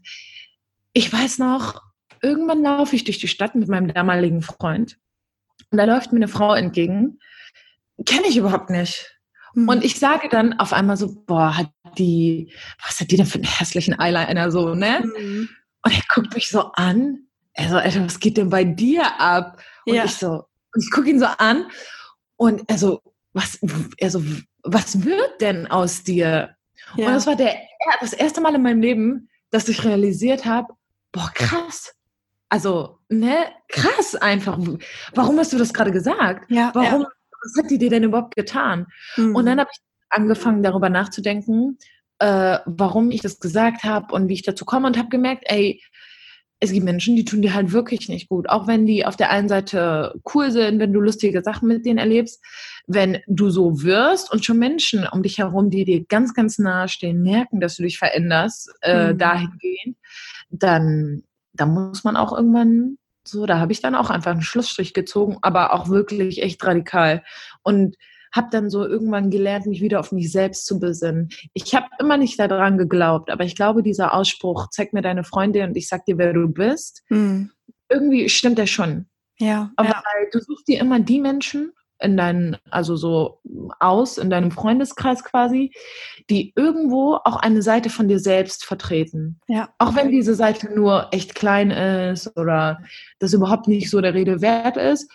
[0.93, 1.81] ich weiß noch,
[2.21, 4.97] irgendwann laufe ich durch die Stadt mit meinem damaligen Freund
[5.71, 7.19] und da läuft mir eine Frau entgegen.
[8.05, 9.14] Kenne ich überhaupt nicht
[9.55, 9.69] Mhm.
[9.69, 12.51] Und ich sage dann auf einmal so, boah, hat die,
[12.85, 15.03] was hat die denn für einen hässlichen Eyeliner so, ne?
[15.03, 15.49] Mhm.
[15.83, 17.19] Und er guckt mich so an.
[17.53, 19.61] Er so, Alter, was geht denn bei dir ab?
[19.85, 20.03] Und ja.
[20.03, 21.67] ich so, und ich gucke ihn so an
[22.35, 23.59] und er so, was,
[23.97, 24.21] er so,
[24.63, 26.55] was wird denn aus dir?
[26.95, 27.07] Ja.
[27.07, 27.55] Und das war der,
[28.01, 30.73] das erste Mal in meinem Leben, dass ich realisiert habe,
[31.13, 31.93] boah, krass.
[32.49, 33.37] Also, ne,
[33.69, 34.57] krass einfach.
[35.13, 36.49] Warum hast du das gerade gesagt?
[36.49, 37.07] Ja, Warum ja
[37.45, 38.87] was hat die dir denn überhaupt getan?
[39.17, 39.35] Mhm.
[39.35, 39.79] Und dann habe ich
[40.09, 41.77] angefangen, darüber nachzudenken,
[42.19, 45.81] äh, warum ich das gesagt habe und wie ich dazu komme und habe gemerkt, ey,
[46.61, 48.49] es gibt Menschen, die tun dir halt wirklich nicht gut.
[48.49, 51.97] Auch wenn die auf der einen Seite cool sind, wenn du lustige Sachen mit denen
[51.97, 52.41] erlebst,
[52.87, 56.87] wenn du so wirst und schon Menschen um dich herum, die dir ganz, ganz nahe
[56.87, 59.17] stehen, merken, dass du dich veränderst, äh, mhm.
[59.17, 59.97] dahingehend,
[60.49, 64.93] dann, dann muss man auch irgendwann so, da habe ich dann auch einfach einen Schlussstrich
[64.93, 67.23] gezogen, aber auch wirklich echt radikal.
[67.63, 67.95] Und
[68.35, 71.29] habe dann so irgendwann gelernt, mich wieder auf mich selbst zu besinnen.
[71.53, 75.63] Ich habe immer nicht daran geglaubt, aber ich glaube, dieser Ausspruch, zeig mir deine Freunde
[75.63, 77.51] und ich sag dir, wer du bist, mhm.
[77.89, 79.07] irgendwie stimmt der schon.
[79.39, 79.71] Ja.
[79.77, 80.03] Aber ja.
[80.31, 81.71] du suchst dir immer die Menschen,
[82.05, 83.41] in deinen, also so
[83.79, 85.71] aus, in deinem Freundeskreis quasi,
[86.29, 89.39] die irgendwo auch eine Seite von dir selbst vertreten.
[89.47, 89.69] Ja.
[89.79, 92.79] Auch wenn diese Seite nur echt klein ist oder
[93.19, 95.11] das überhaupt nicht so der Rede wert ist.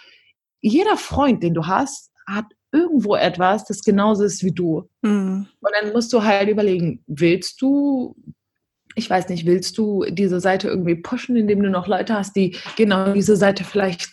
[0.60, 4.88] Jeder Freund, den du hast, hat irgendwo etwas, das genauso ist wie du.
[5.02, 5.46] Mhm.
[5.60, 8.14] Und dann musst du halt überlegen, willst du
[8.96, 12.56] ich weiß nicht, willst du diese Seite irgendwie pushen, indem du noch Leute hast, die
[12.76, 14.10] genau diese Seite vielleicht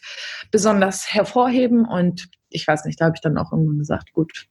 [0.52, 1.86] besonders hervorheben?
[1.86, 4.48] Und ich weiß nicht, da habe ich dann auch irgendwann gesagt, gut,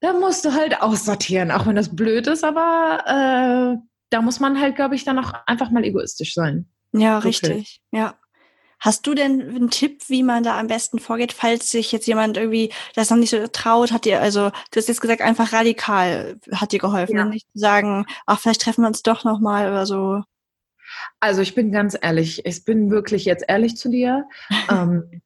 [0.00, 4.60] da musst du halt aussortieren, auch wenn das blöd ist, aber äh, da muss man
[4.60, 6.68] halt, glaube ich, dann auch einfach mal egoistisch sein.
[6.92, 7.28] Ja, okay.
[7.28, 8.14] richtig, ja.
[8.80, 12.36] Hast du denn einen Tipp, wie man da am besten vorgeht, falls sich jetzt jemand
[12.36, 16.38] irgendwie das noch nicht so traut, hat dir, also du hast jetzt gesagt, einfach radikal
[16.52, 17.24] hat dir geholfen, ja.
[17.24, 20.22] nicht zu sagen, ach, vielleicht treffen wir uns doch nochmal oder so.
[21.18, 24.28] Also ich bin ganz ehrlich, ich bin wirklich jetzt ehrlich zu dir.
[24.70, 25.22] ähm,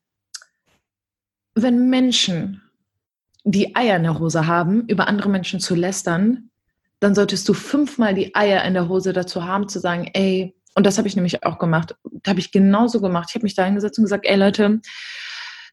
[1.55, 2.63] wenn Menschen
[3.45, 6.51] die Eier in der Hose haben, über andere Menschen zu lästern,
[7.01, 10.87] dann solltest du fünfmal die Eier in der Hose dazu haben, zu sagen, ey, und
[10.87, 13.29] das habe ich nämlich auch gemacht, habe ich genauso gemacht.
[13.31, 14.81] Ich habe mich da hingesetzt und gesagt, ey Leute,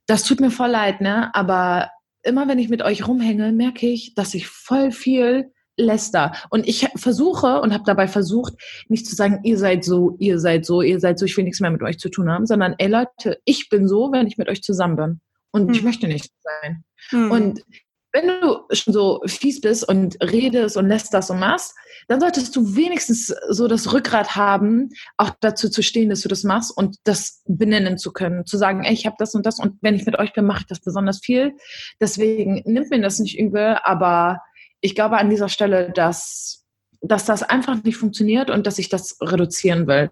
[0.07, 1.33] das tut mir voll leid, ne?
[1.35, 1.89] Aber
[2.23, 6.33] immer wenn ich mit euch rumhänge, merke ich, dass ich voll viel läster.
[6.49, 8.53] Und ich versuche und habe dabei versucht,
[8.89, 11.61] nicht zu sagen, ihr seid so, ihr seid so, ihr seid so, ich will nichts
[11.61, 14.49] mehr mit euch zu tun haben, sondern ey Leute, ich bin so, wenn ich mit
[14.49, 15.21] euch zusammen bin.
[15.51, 15.73] Und hm.
[15.73, 16.83] ich möchte nicht sein.
[17.09, 17.31] Hm.
[17.31, 17.63] Und
[18.11, 21.75] wenn du schon so fies bist und redest und lässt das und machst,
[22.07, 26.43] dann solltest du wenigstens so das Rückgrat haben, auch dazu zu stehen, dass du das
[26.43, 29.77] machst und das benennen zu können, zu sagen, ey, ich habe das und das und
[29.81, 31.53] wenn ich mit euch bin, mache ich das besonders viel.
[32.01, 34.41] Deswegen nimmt mir das nicht übel, aber
[34.81, 36.58] ich glaube an dieser Stelle, dass
[37.01, 40.09] dass das einfach nicht funktioniert und dass ich das reduzieren will.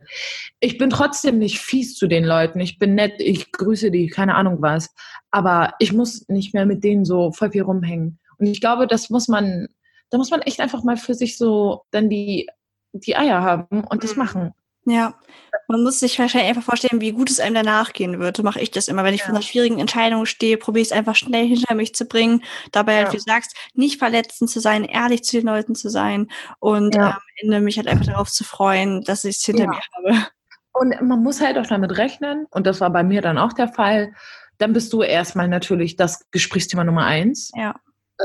[0.60, 2.60] Ich bin trotzdem nicht fies zu den Leuten.
[2.60, 4.94] Ich bin nett, ich grüße die, keine Ahnung was.
[5.30, 8.20] Aber ich muss nicht mehr mit denen so voll viel rumhängen.
[8.38, 9.68] Und ich glaube, das muss man,
[10.10, 12.48] da muss man echt einfach mal für sich so dann die,
[12.94, 14.20] die Eier haben und das mhm.
[14.24, 14.54] machen.
[14.90, 15.16] Ja,
[15.68, 18.38] man muss sich wahrscheinlich einfach vorstellen, wie gut es einem danach gehen wird.
[18.38, 19.04] So mache ich das immer.
[19.04, 19.26] Wenn ich ja.
[19.26, 22.42] vor einer schwierigen Entscheidung stehe, probiere ich es einfach schnell hinter mich zu bringen.
[22.72, 23.14] Dabei, halt, ja.
[23.14, 27.10] wie du sagst, nicht verletzend zu sein, ehrlich zu den Leuten zu sein und ja.
[27.12, 30.28] am Ende mich halt einfach darauf zu freuen, dass ich es hinter mir habe.
[30.72, 33.68] Und man muss halt auch damit rechnen, und das war bei mir dann auch der
[33.68, 34.14] Fall,
[34.60, 37.52] dann bist du erstmal natürlich das Gesprächsthema Nummer eins.
[37.56, 37.76] Ja.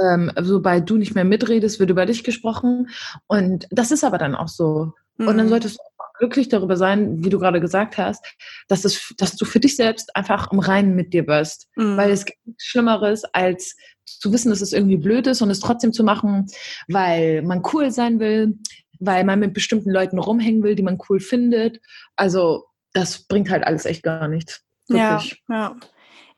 [0.00, 2.90] Ähm, sobald du nicht mehr mitredest, wird über dich gesprochen.
[3.26, 4.92] Und das ist aber dann auch so.
[5.18, 5.50] Und dann mhm.
[5.50, 5.82] solltest du
[6.18, 8.24] glücklich darüber sein, wie du gerade gesagt hast,
[8.68, 11.68] dass, es, dass du für dich selbst einfach im Reinen mit dir wirst.
[11.76, 11.96] Mhm.
[11.96, 15.60] Weil es gibt nichts Schlimmeres, als zu wissen, dass es irgendwie blöd ist und es
[15.60, 16.46] trotzdem zu machen,
[16.88, 18.58] weil man cool sein will,
[18.98, 21.80] weil man mit bestimmten Leuten rumhängen will, die man cool findet.
[22.16, 24.62] Also das bringt halt alles echt gar nichts.
[24.88, 25.42] Wirklich.
[25.48, 25.76] Ja, ja.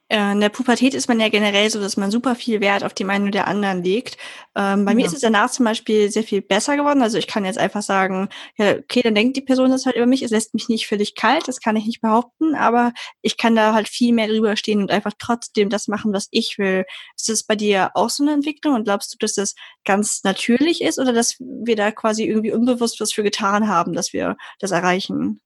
[0.09, 2.93] Äh, in der Pubertät ist man ja generell so, dass man super viel Wert auf
[2.93, 4.19] die Meinung der anderen legt.
[4.55, 4.97] Ähm, bei ja.
[4.97, 7.03] mir ist es danach zum Beispiel sehr viel besser geworden.
[7.03, 10.07] Also ich kann jetzt einfach sagen, ja, okay, dann denkt die Person das halt über
[10.07, 10.23] mich.
[10.23, 13.73] Es lässt mich nicht völlig kalt, das kann ich nicht behaupten, aber ich kann da
[13.73, 16.85] halt viel mehr drüber stehen und einfach trotzdem das machen, was ich will.
[17.17, 19.55] Ist das bei dir auch so eine Entwicklung und glaubst du, dass das
[19.87, 24.13] ganz natürlich ist oder dass wir da quasi irgendwie unbewusst was für getan haben, dass
[24.13, 25.41] wir das erreichen?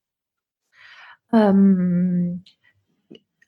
[1.33, 2.45] Ähm,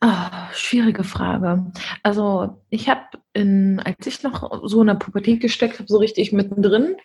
[0.02, 1.72] Ah, schwierige Frage.
[2.02, 3.02] Also ich habe
[3.34, 6.96] in, als ich noch so in der Pubertät gesteckt habe, so richtig mittendrin,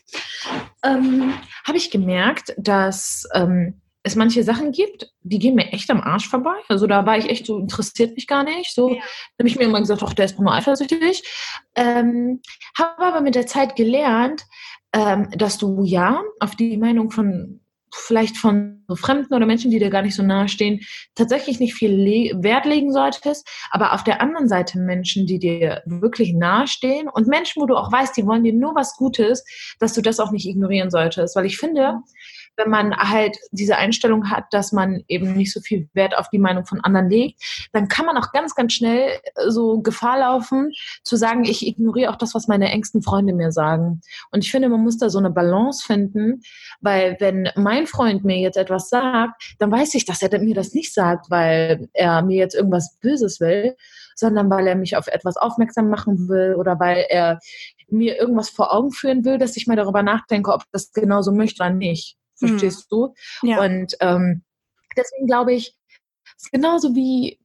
[0.81, 1.33] ähm,
[1.65, 6.29] habe ich gemerkt, dass ähm, es manche Sachen gibt, die gehen mir echt am Arsch
[6.29, 6.55] vorbei.
[6.69, 8.73] Also da war ich echt so, interessiert mich gar nicht.
[8.73, 9.01] So ja.
[9.39, 11.23] habe ich mir immer gesagt, ach, der ist nur eifersüchtig.
[11.75, 12.39] Ähm,
[12.77, 14.45] habe aber mit der Zeit gelernt,
[14.93, 17.59] ähm, dass du ja auf die Meinung von
[17.95, 20.81] vielleicht von Fremden oder Menschen, die dir gar nicht so nahe stehen,
[21.15, 25.81] tatsächlich nicht viel Le Wert legen solltest, aber auf der anderen Seite Menschen, die dir
[25.85, 29.43] wirklich nahe stehen und Menschen, wo du auch weißt, die wollen dir nur was Gutes,
[29.79, 31.99] dass du das auch nicht ignorieren solltest, weil ich finde,
[32.57, 36.39] wenn man halt diese Einstellung hat, dass man eben nicht so viel Wert auf die
[36.39, 37.41] Meinung von anderen legt,
[37.73, 40.71] dann kann man auch ganz, ganz schnell äh, so Gefahr laufen,
[41.03, 44.01] zu sagen, ich ignoriere auch das, was meine engsten Freunde mir sagen.
[44.31, 46.41] Und ich finde, man muss da so eine Balance finden,
[46.81, 50.73] weil wenn mein Freund mir jetzt etwas sagt, dann weiß ich, dass er mir das
[50.73, 53.75] nicht sagt, weil er mir jetzt irgendwas Böses will,
[54.15, 57.39] sondern weil er mich auf etwas aufmerksam machen will oder weil er
[57.89, 61.63] mir irgendwas vor Augen führen will, dass ich mal darüber nachdenke, ob das genauso möchte
[61.63, 62.17] oder nicht.
[62.35, 62.95] Verstehst mhm.
[62.95, 63.13] du?
[63.43, 63.61] Ja.
[63.61, 64.43] Und ähm,
[64.97, 65.75] deswegen glaube ich,
[66.37, 67.39] es ist genauso wie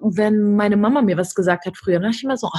[0.00, 2.58] wenn meine Mama mir was gesagt hat früher, dann dachte ich immer so, oh,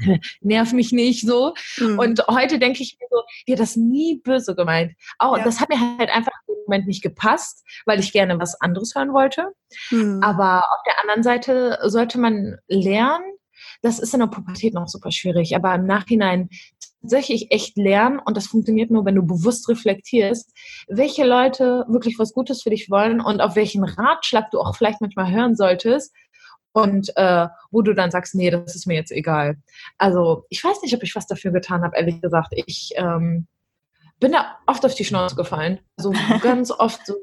[0.00, 1.54] nee, nerv mich nicht so.
[1.78, 1.98] Mhm.
[1.98, 4.94] Und heute denke ich mir so, die hat das nie böse gemeint.
[5.18, 5.44] Auch ja.
[5.44, 9.12] das hat mir halt einfach im Moment nicht gepasst, weil ich gerne was anderes hören
[9.12, 9.52] wollte.
[9.90, 10.20] Mhm.
[10.22, 13.24] Aber auf der anderen Seite sollte man lernen,
[13.82, 16.48] das ist in der Pubertät noch super schwierig, aber im Nachhinein
[17.00, 20.52] tatsächlich echt lernen und das funktioniert nur, wenn du bewusst reflektierst,
[20.88, 25.00] welche Leute wirklich was Gutes für dich wollen und auf welchen Ratschlag du auch vielleicht
[25.00, 26.14] manchmal hören solltest
[26.72, 29.56] und äh, wo du dann sagst, nee, das ist mir jetzt egal.
[29.96, 32.52] Also ich weiß nicht, ob ich was dafür getan habe, ehrlich gesagt.
[32.54, 33.46] Ich ähm,
[34.20, 35.80] bin da oft auf die Schnauze gefallen.
[35.96, 37.14] Also ganz oft so.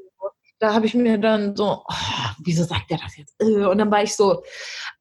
[0.58, 1.94] Da habe ich mir dann so, oh,
[2.42, 3.34] wieso sagt der das jetzt?
[3.40, 4.42] Äh, und dann war ich so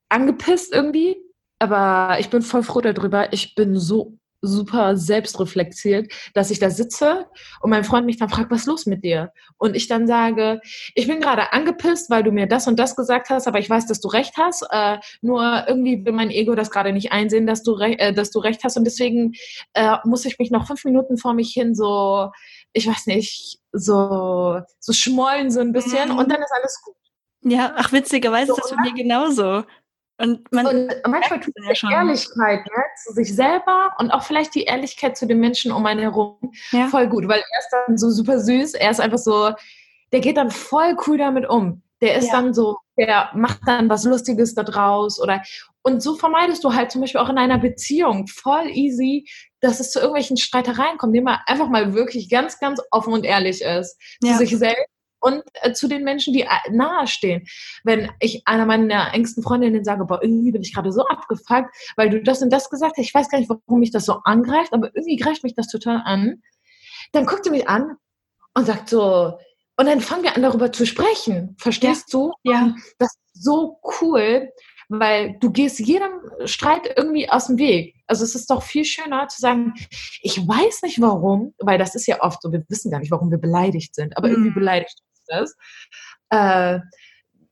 [0.09, 1.15] angepisst irgendwie
[1.59, 3.31] aber ich bin voll froh darüber.
[3.33, 7.25] Ich bin so super selbstreflektiert, dass ich da sitze
[7.61, 9.31] und mein Freund mich dann fragt, was ist los mit dir?
[9.57, 10.61] Und ich dann sage,
[10.93, 13.87] ich bin gerade angepisst, weil du mir das und das gesagt hast, aber ich weiß,
[13.87, 14.65] dass du recht hast.
[14.71, 18.39] Äh, nur irgendwie will mein Ego das gerade nicht einsehen, dass du, äh, dass du
[18.39, 18.77] recht hast.
[18.77, 19.33] Und deswegen
[19.73, 22.31] äh, muss ich mich noch fünf Minuten vor mich hin so,
[22.73, 26.17] ich weiß nicht, so, so schmollen so ein bisschen mhm.
[26.17, 26.95] und dann ist alles gut.
[27.41, 29.63] Ja, ach witzigerweise so, ist das bei mir genauso.
[30.17, 34.55] Und, man und manchmal tut ja die Ehrlichkeit ne, zu sich selber und auch vielleicht
[34.55, 36.37] die Ehrlichkeit zu den Menschen um einen herum
[36.71, 36.87] ja.
[36.87, 38.75] voll gut, weil er ist dann so super süß.
[38.75, 39.51] Er ist einfach so,
[40.13, 41.83] der geht dann voll cool damit um.
[42.01, 42.33] Der ist ja.
[42.33, 45.41] dann so, der macht dann was Lustiges da draus oder
[45.81, 49.91] und so vermeidest du halt zum Beispiel auch in einer Beziehung voll easy, dass es
[49.91, 53.95] zu irgendwelchen Streitereien kommt, indem man einfach mal wirklich ganz, ganz offen und ehrlich ist
[54.21, 54.31] ja.
[54.31, 54.94] zu sich selbst
[55.25, 57.47] und äh, zu den Menschen, die äh, nahestehen.
[57.83, 62.11] Wenn ich einer meiner engsten Freundinnen sage, boah, irgendwie bin ich gerade so abgefuckt, weil
[62.11, 64.71] du das und das gesagt hast, ich weiß gar nicht, warum mich das so angreift,
[64.71, 66.43] aber irgendwie greift mich das total an,
[67.11, 67.97] dann guckt sie mich an
[68.53, 69.37] und sagt so,
[69.77, 71.55] und dann fangen wir an, darüber zu sprechen.
[71.59, 72.19] Verstehst ja.
[72.19, 72.31] du?
[72.43, 72.75] Ja.
[72.99, 74.49] Das ist so cool,
[74.89, 76.11] weil du gehst jedem
[76.45, 77.95] Streit irgendwie aus dem Weg.
[78.05, 79.73] Also es ist doch viel schöner zu sagen,
[80.21, 83.31] ich weiß nicht warum, weil das ist ja oft so, wir wissen gar nicht, warum
[83.31, 84.33] wir beleidigt sind, aber mhm.
[84.35, 85.55] irgendwie beleidigt das.
[86.29, 86.79] Äh,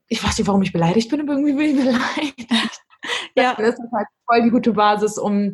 [0.08, 2.52] ich weiß nicht, warum ich beleidigt bin, aber irgendwie bin ich beleidigt.
[3.36, 3.56] ja.
[3.56, 5.54] Das ist halt voll die gute Basis, um,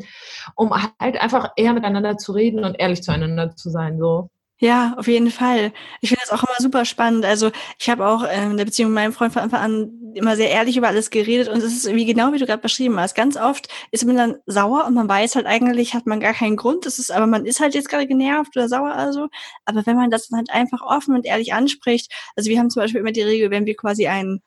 [0.55, 3.97] um halt einfach eher miteinander zu reden und ehrlich zueinander zu sein.
[3.97, 4.29] So.
[4.61, 5.71] Ja, auf jeden Fall.
[6.01, 7.23] Ich finde das auch immer super spannend.
[7.23, 10.35] Also ich habe auch ähm, in der Beziehung mit meinem Freund von Anfang an immer
[10.35, 13.15] sehr ehrlich über alles geredet und es ist irgendwie genau wie du gerade beschrieben hast.
[13.15, 16.57] Ganz oft ist man dann sauer und man weiß halt eigentlich, hat man gar keinen
[16.57, 16.85] Grund.
[16.85, 19.29] Das ist, aber man ist halt jetzt gerade genervt oder sauer also.
[19.63, 22.81] Aber wenn man das dann halt einfach offen und ehrlich anspricht, also wir haben zum
[22.81, 24.41] Beispiel immer die Regel, wenn wir quasi einen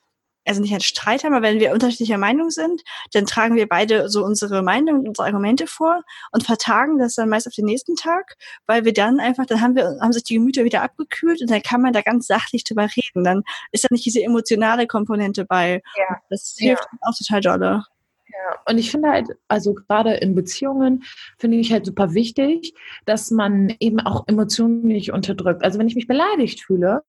[0.45, 4.09] also nicht ein Streit haben, aber wenn wir unterschiedlicher Meinung sind, dann tragen wir beide
[4.09, 6.03] so unsere Meinung und unsere Argumente vor
[6.33, 9.77] und vertagen das dann meist auf den nächsten Tag, weil wir dann einfach, dann haben
[9.77, 12.89] wir, haben sich die Gemüter wieder abgekühlt und dann kann man da ganz sachlich drüber
[12.97, 13.25] reden.
[13.25, 15.83] Dann ist da nicht diese emotionale Komponente bei.
[15.97, 16.21] Ja.
[16.31, 16.99] Das hilft ja.
[17.03, 17.85] auch total dolle.
[18.33, 21.05] Ja, und ich finde halt, also gerade in Beziehungen
[21.39, 22.75] finde ich halt super wichtig,
[23.05, 25.63] dass man eben auch Emotionen nicht unterdrückt.
[25.63, 27.03] Also wenn ich mich beleidigt fühle,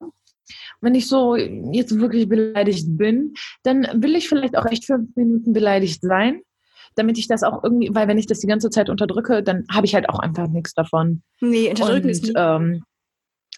[0.82, 5.54] wenn ich so jetzt wirklich beleidigt bin, dann will ich vielleicht auch echt fünf Minuten
[5.54, 6.42] beleidigt sein,
[6.96, 9.86] damit ich das auch irgendwie, weil wenn ich das die ganze Zeit unterdrücke, dann habe
[9.86, 11.24] ich halt auch einfach nichts davon.
[11.42, 12.36] Nee, unterdrücken ist nicht.
[12.38, 12.84] Ähm,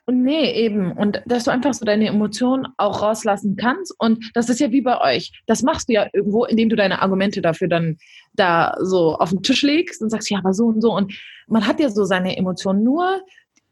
[0.07, 0.91] und nee, eben.
[0.91, 3.93] Und dass du einfach so deine Emotionen auch rauslassen kannst.
[3.97, 5.31] Und das ist ja wie bei euch.
[5.47, 7.97] Das machst du ja irgendwo, indem du deine Argumente dafür dann
[8.33, 10.93] da so auf den Tisch legst und sagst, ja, aber so und so.
[10.93, 11.13] Und
[11.47, 12.83] man hat ja so seine Emotionen.
[12.83, 13.21] Nur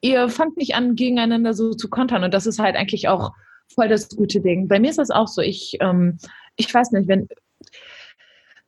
[0.03, 2.23] ihr fangt nicht an, gegeneinander so zu kontern.
[2.23, 3.31] Und das ist halt eigentlich auch
[3.73, 4.67] voll das gute Ding.
[4.67, 5.41] Bei mir ist das auch so.
[5.41, 6.17] Ich, ähm,
[6.57, 7.27] ich weiß nicht, wenn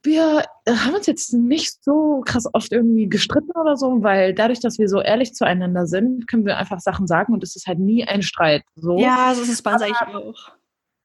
[0.01, 4.77] wir haben uns jetzt nicht so krass oft irgendwie gestritten oder so, weil dadurch, dass
[4.77, 8.05] wir so ehrlich zueinander sind, können wir einfach Sachen sagen und es ist halt nie
[8.05, 8.63] ein Streit.
[8.75, 8.99] So.
[8.99, 10.51] Ja, so ist es bei uns eigentlich auch.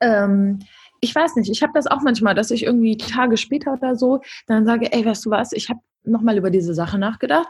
[0.01, 0.61] Ähm,
[1.01, 4.21] ich weiß nicht, ich habe das auch manchmal, dass ich irgendwie Tage später oder so
[4.47, 7.49] dann sage, ey, weißt du was, ich habe nochmal über diese Sache nachgedacht.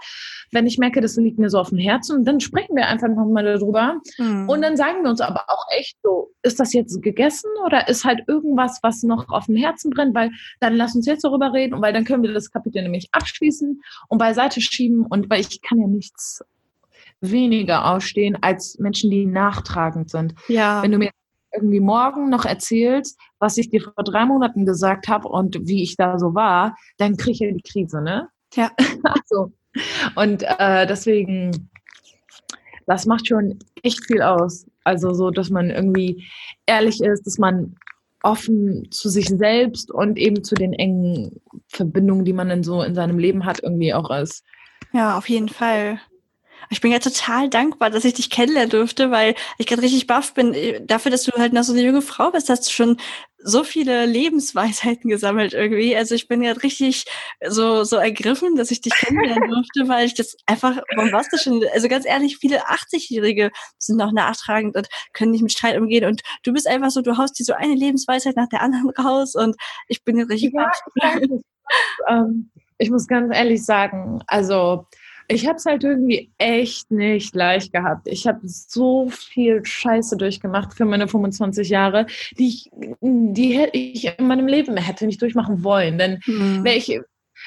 [0.50, 3.44] Wenn ich merke, das liegt mir so auf dem Herzen, dann sprechen wir einfach nochmal
[3.44, 4.00] darüber.
[4.18, 4.48] Mhm.
[4.48, 8.04] Und dann sagen wir uns aber auch echt so, ist das jetzt gegessen oder ist
[8.04, 10.14] halt irgendwas, was noch auf dem Herzen brennt?
[10.14, 13.80] Weil dann lass uns jetzt darüber reden, weil dann können wir das Kapitel nämlich abschließen
[14.08, 15.06] und beiseite schieben.
[15.06, 16.44] Und weil ich kann ja nichts
[17.20, 20.34] weniger ausstehen als Menschen, die nachtragend sind.
[20.48, 20.82] Ja.
[20.82, 21.10] Wenn du mir
[21.52, 25.96] irgendwie morgen noch erzählst, was ich dir vor drei Monaten gesagt habe und wie ich
[25.96, 28.28] da so war, dann kriege ich ja die Krise, ne?
[28.54, 28.70] Ja.
[29.04, 29.52] also,
[30.16, 31.70] und äh, deswegen,
[32.86, 34.66] das macht schon echt viel aus.
[34.84, 36.26] Also so, dass man irgendwie
[36.66, 37.76] ehrlich ist, dass man
[38.22, 42.94] offen zu sich selbst und eben zu den engen Verbindungen, die man dann so in
[42.94, 44.44] seinem Leben hat, irgendwie auch ist.
[44.92, 46.00] Ja, auf jeden Fall.
[46.68, 50.34] Ich bin ja total dankbar, dass ich dich kennenlernen durfte, weil ich gerade richtig baff
[50.34, 52.96] bin äh, dafür, dass du halt noch so eine junge Frau bist, hast du schon
[53.42, 55.96] so viele Lebensweisheiten gesammelt irgendwie.
[55.96, 57.04] Also ich bin ja richtig
[57.46, 61.72] so, so ergriffen, dass ich dich kennenlernen durfte, weil ich das einfach bombastisch finde.
[61.72, 66.04] Also ganz ehrlich, viele 80-Jährige sind noch nachtragend und können nicht mit Streit umgehen.
[66.04, 69.34] Und du bist einfach so, du haust dir so eine Lebensweisheit nach der anderen raus
[69.34, 69.56] und
[69.88, 70.70] ich bin richtig ja,
[71.20, 71.30] ich,
[72.08, 74.86] ähm, ich muss ganz ehrlich sagen, also
[75.30, 78.08] ich habe es halt irgendwie echt nicht leicht gehabt.
[78.08, 84.26] Ich habe so viel Scheiße durchgemacht für meine 25 Jahre, die ich, die ich in
[84.26, 85.98] meinem Leben hätte nicht durchmachen wollen.
[85.98, 86.66] Denn mhm.
[86.66, 87.00] ich,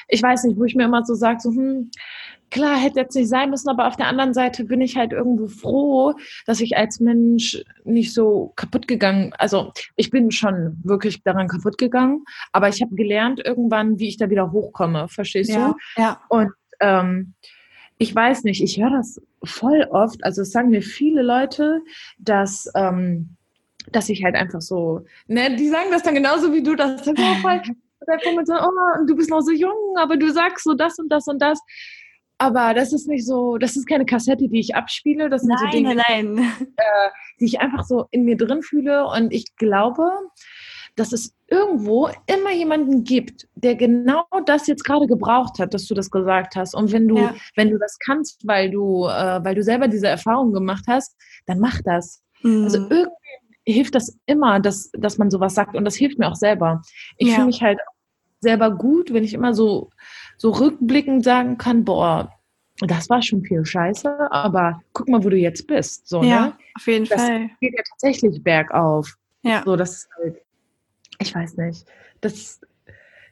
[0.08, 1.90] ich weiß nicht, wo ich mir immer so sage, so, hm,
[2.50, 5.48] klar, hätte jetzt nicht sein müssen, aber auf der anderen Seite bin ich halt irgendwo
[5.48, 6.14] froh,
[6.46, 11.76] dass ich als Mensch nicht so kaputt gegangen, also ich bin schon wirklich daran kaputt
[11.76, 16.00] gegangen, aber ich habe gelernt irgendwann, wie ich da wieder hochkomme, verstehst ja, du?
[16.00, 16.20] Ja.
[16.28, 17.34] Und ähm,
[18.04, 21.80] ich weiß nicht, ich höre das voll oft, also es sagen mir viele Leute,
[22.18, 23.36] dass, ähm,
[23.90, 27.18] dass ich halt einfach so, ne, die sagen das dann genauso wie du, das ist
[27.18, 27.62] oh, voll,
[28.44, 31.40] so, oh, du bist noch so jung, aber du sagst so das und das und
[31.40, 31.58] das.
[32.36, 35.30] Aber das ist nicht so, das ist keine Kassette, die ich abspiele.
[35.30, 36.38] Das sind nein, so Dinge, nein.
[36.76, 37.08] Äh,
[37.40, 39.06] die ich einfach so in mir drin fühle.
[39.06, 40.10] Und ich glaube,
[40.96, 45.94] dass es irgendwo immer jemanden gibt, der genau das jetzt gerade gebraucht hat, dass du
[45.94, 46.74] das gesagt hast.
[46.74, 47.34] Und wenn du, ja.
[47.56, 51.58] wenn du das kannst, weil du, äh, weil du selber diese Erfahrung gemacht hast, dann
[51.58, 52.22] mach das.
[52.42, 52.64] Mhm.
[52.64, 53.08] Also irgendwie
[53.66, 55.74] hilft das immer, dass, dass man sowas sagt.
[55.74, 56.82] Und das hilft mir auch selber.
[57.16, 57.34] Ich ja.
[57.34, 57.78] fühle mich halt
[58.40, 59.90] selber gut, wenn ich immer so,
[60.36, 62.30] so rückblickend sagen kann, boah,
[62.80, 66.08] das war schon viel Scheiße, aber guck mal, wo du jetzt bist.
[66.08, 66.56] So, ja, ne?
[66.74, 67.50] auf jeden das Fall.
[67.60, 69.14] geht ja tatsächlich bergauf.
[69.42, 69.62] Ja.
[69.64, 70.36] So, das ist halt
[71.20, 71.86] ich weiß nicht.
[72.20, 72.60] Das,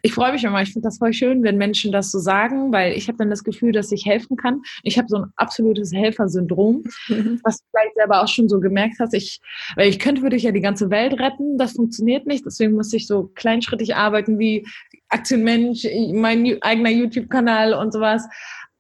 [0.03, 0.63] ich freue mich immer.
[0.63, 3.45] Ich finde das voll schön, wenn Menschen das so sagen, weil ich habe dann das
[3.45, 4.63] Gefühl, dass ich helfen kann.
[4.83, 7.41] Ich habe so ein absolutes Helfersyndrom, mhm.
[7.45, 9.15] was du vielleicht selber auch schon so gemerkt hast.
[9.15, 9.41] Ich,
[9.77, 11.57] weil ich könnte, würde ich ja die ganze Welt retten.
[11.59, 12.45] Das funktioniert nicht.
[12.45, 14.67] Deswegen muss ich so kleinschrittig arbeiten wie
[15.09, 18.27] Aktienmensch, mein eigener YouTube-Kanal und sowas.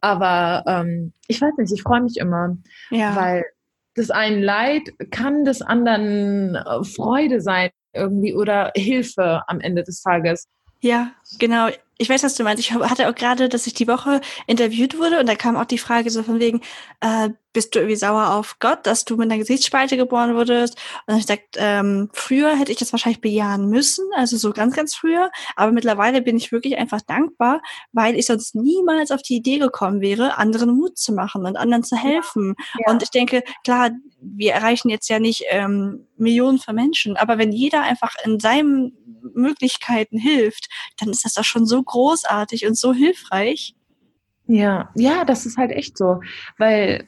[0.00, 2.56] Aber ähm, ich weiß nicht, ich freue mich immer,
[2.90, 3.14] ja.
[3.14, 3.44] weil
[3.94, 10.02] das einen Leid kann des anderen äh, Freude sein irgendwie oder Hilfe am Ende des
[10.02, 10.48] Tages.
[10.80, 11.68] Ja, genau.
[11.98, 12.60] Ich weiß, was du meinst.
[12.60, 15.78] Ich hatte auch gerade, dass ich die Woche interviewt wurde und da kam auch die
[15.78, 16.60] Frage so von wegen,
[17.00, 20.78] äh, bist du irgendwie sauer auf Gott, dass du mit einer Gesichtsspalte geboren wurdest?
[21.06, 24.94] Und ich dachte, ähm, früher hätte ich das wahrscheinlich bejahen müssen, also so ganz, ganz
[24.94, 25.30] früher.
[25.56, 27.60] Aber mittlerweile bin ich wirklich einfach dankbar,
[27.92, 31.84] weil ich sonst niemals auf die Idee gekommen wäre, anderen Mut zu machen und anderen
[31.84, 32.54] zu helfen.
[32.78, 32.92] Ja.
[32.92, 33.90] Und ich denke, klar,
[34.20, 38.92] wir erreichen jetzt ja nicht ähm, Millionen von Menschen, aber wenn jeder einfach in seinen
[39.34, 43.74] Möglichkeiten hilft, dann ist das doch schon so großartig und so hilfreich.
[44.46, 46.20] Ja, ja, das ist halt echt so,
[46.58, 47.06] weil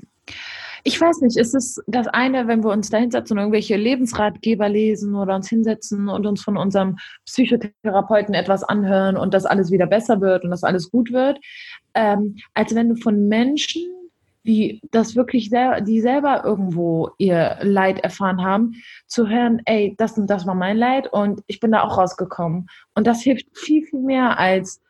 [0.87, 4.68] ich weiß nicht, ist es das eine, wenn wir uns da hinsetzen und irgendwelche Lebensratgeber
[4.68, 9.87] lesen oder uns hinsetzen und uns von unserem Psychotherapeuten etwas anhören und das alles wieder
[9.87, 11.41] besser wird und das alles gut wird,
[11.95, 13.82] ähm, als wenn du von Menschen,
[14.47, 18.74] die das wirklich sehr, die selber irgendwo ihr Leid erfahren haben,
[19.07, 22.66] zu hören, ey, das und das war mein Leid und ich bin da auch rausgekommen.
[22.95, 24.82] Und das hilft viel, viel mehr als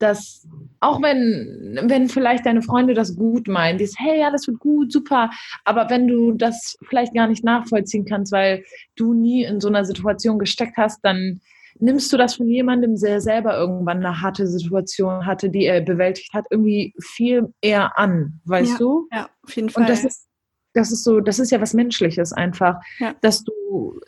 [0.00, 0.46] dass
[0.80, 4.90] auch wenn, wenn vielleicht deine Freunde das gut meinen, die hey, ja, das wird gut,
[4.92, 5.30] super,
[5.64, 8.64] aber wenn du das vielleicht gar nicht nachvollziehen kannst, weil
[8.96, 11.40] du nie in so einer Situation gesteckt hast, dann
[11.78, 16.32] nimmst du das von jemandem, der selber irgendwann eine harte Situation hatte, die er bewältigt
[16.32, 19.08] hat, irgendwie viel eher an, weißt ja, du?
[19.12, 19.82] Ja, auf jeden Fall.
[19.82, 20.28] Und das ist,
[20.72, 23.14] das ist so, das ist ja was Menschliches einfach, ja.
[23.20, 24.00] dass du,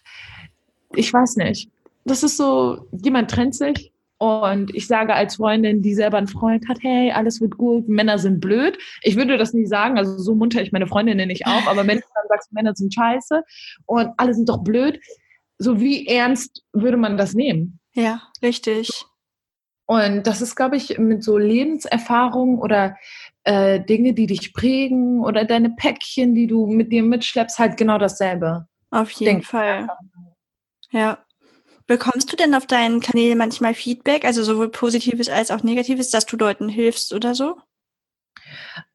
[0.94, 1.70] ich weiß nicht,
[2.04, 3.91] das ist so, jemand trennt sich
[4.22, 8.18] und ich sage als Freundin, die selber einen Freund hat, hey, alles wird gut, Männer
[8.18, 8.78] sind blöd.
[9.02, 11.98] Ich würde das nicht sagen, also so munter ich meine Freundinnen nicht auf, aber wenn
[11.98, 13.42] du dann sagst, Männer sind scheiße
[13.86, 15.00] und alle sind doch blöd,
[15.58, 17.80] so wie ernst würde man das nehmen?
[17.94, 18.90] Ja, richtig.
[19.86, 22.96] Und das ist, glaube ich, mit so Lebenserfahrung oder
[23.42, 27.98] äh, Dinge, die dich prägen oder deine Päckchen, die du mit dir mitschleppst, halt genau
[27.98, 28.68] dasselbe.
[28.92, 29.88] Auf jeden Denk Fall.
[30.92, 31.18] Ja.
[31.92, 36.24] Bekommst du denn auf deinen Kanälen manchmal Feedback, also sowohl positives als auch negatives, dass
[36.24, 37.56] du Leuten hilfst oder so?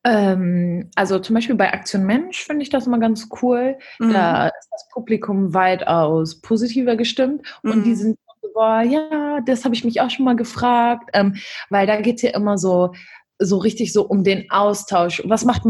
[0.03, 3.77] Ähm, also zum Beispiel bei Aktion Mensch finde ich das immer ganz cool.
[3.99, 4.13] Mhm.
[4.13, 7.71] Da ist das Publikum weitaus positiver gestimmt mhm.
[7.71, 7.95] und die mhm.
[7.95, 11.35] sind so, boah, ja, das habe ich mich auch schon mal gefragt, ähm,
[11.69, 12.95] weil da geht es ja immer so
[13.39, 15.21] so richtig so um den Austausch.
[15.25, 15.63] Was macht,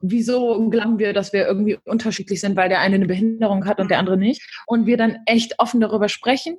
[0.00, 3.90] wieso glauben wir, dass wir irgendwie unterschiedlich sind, weil der eine eine Behinderung hat und
[3.90, 4.42] der andere nicht?
[4.66, 6.56] Und wir dann echt offen darüber sprechen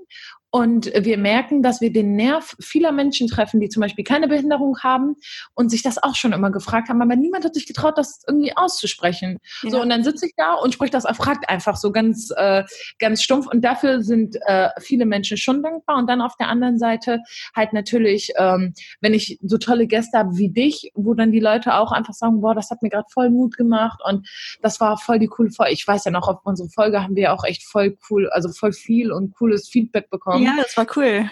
[0.53, 4.77] und wir merken, dass wir den Nerv vieler Menschen treffen, die zum Beispiel keine Behinderung
[4.79, 5.15] haben
[5.55, 8.51] und sich das auch schon immer gefragt haben, aber niemand hat sich getraut, das irgendwie
[8.55, 9.39] auszusprechen.
[9.63, 9.69] Ja.
[9.71, 12.63] So, und dann sitze ich da und spreche das, fragt einfach so ganz, äh,
[12.99, 13.47] ganz stumpf.
[13.47, 15.97] Und dafür sind äh, viele Menschen schon dankbar.
[15.97, 17.21] Und dann auf der anderen Seite
[17.55, 21.75] halt natürlich, ähm, wenn ich so tolle Gäste habe wie dich, wo dann die Leute
[21.75, 24.27] auch einfach sagen, boah, das hat mir gerade voll Mut gemacht und
[24.61, 25.73] das war voll die coole Folge.
[25.73, 28.73] Ich weiß ja noch, auf unsere Folge haben wir auch echt voll cool, also voll
[28.73, 30.43] viel und cooles Feedback bekommen.
[30.43, 31.29] Ja, das war cool.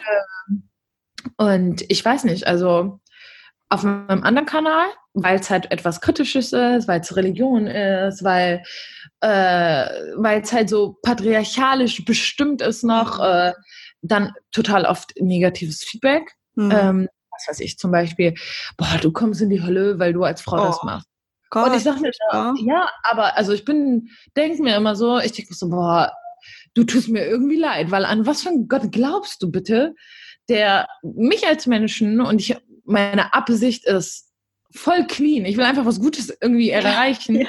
[0.49, 0.69] Ähm,
[1.37, 2.99] und ich weiß nicht, also
[3.69, 8.63] auf meinem anderen Kanal, weil es halt etwas Kritisches ist, weil es Religion ist, weil
[9.21, 13.53] äh, es halt so patriarchalisch bestimmt ist noch, äh,
[14.01, 16.35] dann total oft negatives Feedback.
[16.55, 16.71] Mhm.
[16.71, 17.09] Ähm,
[17.39, 18.35] was weiß ich, zum Beispiel,
[18.77, 20.67] boah, du kommst in die Hölle, weil du als Frau oh.
[20.67, 21.07] das machst.
[21.49, 22.53] Gott, und ich sage mir, ja.
[22.59, 26.11] ja, aber also ich bin, denke mir immer so, ich denke so, boah,
[26.75, 29.95] du tust mir irgendwie leid, weil an was für einen Gott glaubst du bitte,
[30.47, 34.29] der mich als Menschen und ich, meine Absicht ist
[34.71, 35.45] voll clean.
[35.45, 37.35] Ich will einfach was Gutes irgendwie erreichen.
[37.41, 37.47] Ja.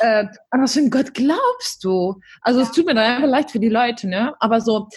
[0.00, 2.20] Äh, an was für einen Gott glaubst du?
[2.40, 2.66] Also ja.
[2.66, 4.34] es tut mir dann einfach leid für die Leute, ne?
[4.40, 4.88] Aber so,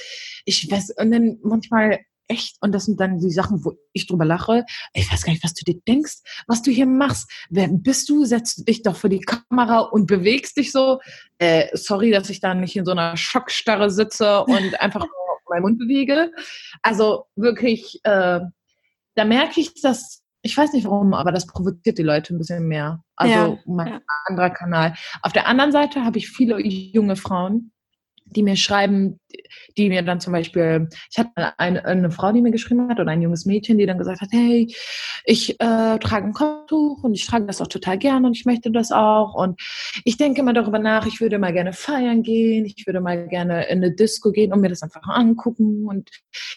[0.46, 2.00] ich weiß, und dann manchmal
[2.32, 5.44] echt, und das sind dann die Sachen, wo ich drüber lache, ich weiß gar nicht,
[5.44, 7.30] was du dir denkst, was du hier machst.
[7.50, 8.26] Wer bist du?
[8.26, 11.00] Setzt dich doch vor die Kamera und bewegst dich so.
[11.38, 15.12] Äh, sorry, dass ich da nicht in so einer Schockstarre sitze und einfach nur
[15.52, 16.32] meinen Mund bewege.
[16.82, 18.40] Also wirklich, äh,
[19.16, 22.68] da merke ich, dass, ich weiß nicht warum, aber das provoziert die Leute ein bisschen
[22.68, 23.04] mehr.
[23.16, 24.02] Also ja, mein ja.
[24.26, 24.96] anderer Kanal.
[25.22, 27.72] Auf der anderen Seite habe ich viele junge Frauen,
[28.36, 29.20] die mir schreiben,
[29.78, 33.12] die mir dann zum Beispiel, ich hatte eine, eine Frau, die mir geschrieben hat oder
[33.12, 34.74] ein junges Mädchen, die dann gesagt hat, hey,
[35.26, 38.72] ich äh, trage ein Kopftuch und ich trage das auch total gerne und ich möchte
[38.72, 39.34] das auch.
[39.34, 39.60] Und
[40.04, 43.68] ich denke mal darüber nach, ich würde mal gerne feiern gehen, ich würde mal gerne
[43.68, 45.86] in eine Disco gehen und mir das einfach angucken.
[45.88, 46.10] Und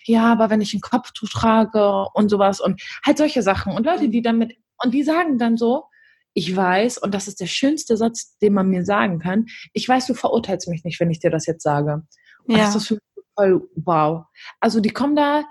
[0.04, 3.72] ja, aber wenn ich ein Kopftuch trage und sowas und halt solche Sachen.
[3.72, 5.84] Und Leute, die damit und die sagen dann so,
[6.34, 10.06] ich weiß, und das ist der schönste Satz, den man mir sagen kann, ich weiß,
[10.06, 12.02] du verurteilst mich nicht, wenn ich dir das jetzt sage.
[12.46, 12.64] Und ja.
[12.64, 14.24] das ist für mich voll wow.
[14.60, 15.44] Also die kommen da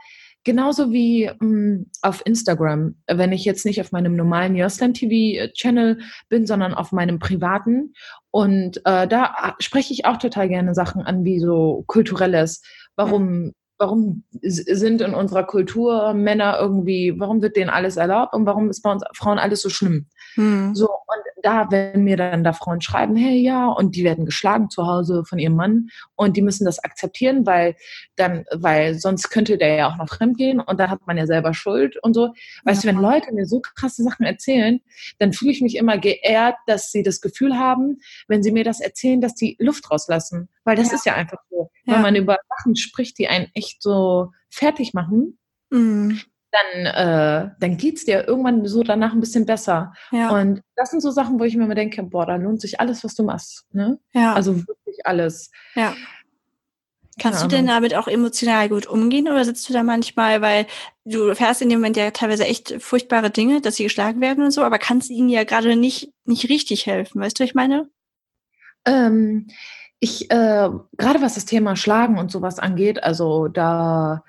[0.43, 5.47] genauso wie mh, mm, auf Instagram, wenn ich jetzt nicht auf meinem normalen Joslam TV
[5.53, 7.93] Channel bin, sondern auf meinem privaten.
[8.31, 12.61] Und äh, da spreche ich auch total gerne Sachen an, wie so kulturelles.
[12.95, 13.53] Warum
[13.83, 18.81] warum sind in unserer Kultur Männer irgendwie, warum wird denen alles erlaubt und warum ist
[18.81, 20.07] bei uns Frauen alles so schlimm?
[20.35, 20.73] Hm.
[20.73, 24.69] So, und da, wenn mir dann da Frauen schreiben, hey, ja, und die werden geschlagen
[24.69, 27.75] zu Hause von ihrem Mann und die müssen das akzeptieren, weil
[28.15, 31.27] dann, weil sonst könnte der ja auch noch fremd gehen und dann hat man ja
[31.27, 32.33] selber Schuld und so.
[32.63, 32.91] Weißt ja.
[32.91, 34.79] du, wenn Leute mir so krasse Sachen erzählen,
[35.19, 38.79] dann fühle ich mich immer geehrt, dass sie das Gefühl haben, wenn sie mir das
[38.79, 40.47] erzählen, dass die Luft rauslassen.
[40.63, 40.95] Weil das ja.
[40.95, 41.69] ist ja einfach so.
[41.85, 41.95] Ja.
[41.95, 45.37] Wenn man über Sachen spricht, die einen echt so fertig machen,
[45.69, 46.21] mhm
[46.53, 49.93] dann, äh, dann geht's dir irgendwann so danach ein bisschen besser.
[50.11, 50.29] Ja.
[50.29, 53.03] Und das sind so Sachen, wo ich mir immer denke, boah, da lohnt sich alles,
[53.03, 53.65] was du machst.
[53.73, 53.99] Ne?
[54.13, 55.51] Also wirklich alles.
[55.75, 55.95] Ja.
[57.19, 60.65] Kannst du denn damit auch emotional gut umgehen oder sitzt du da manchmal, weil
[61.05, 64.49] du fährst in dem Moment ja teilweise echt furchtbare Dinge, dass sie geschlagen werden und
[64.49, 67.87] so, aber kannst ihnen ja gerade nicht, nicht richtig helfen, weißt du, was ich meine?
[68.85, 69.47] Ähm,
[70.03, 74.21] ich, äh, gerade was das Thema Schlagen und sowas angeht, also da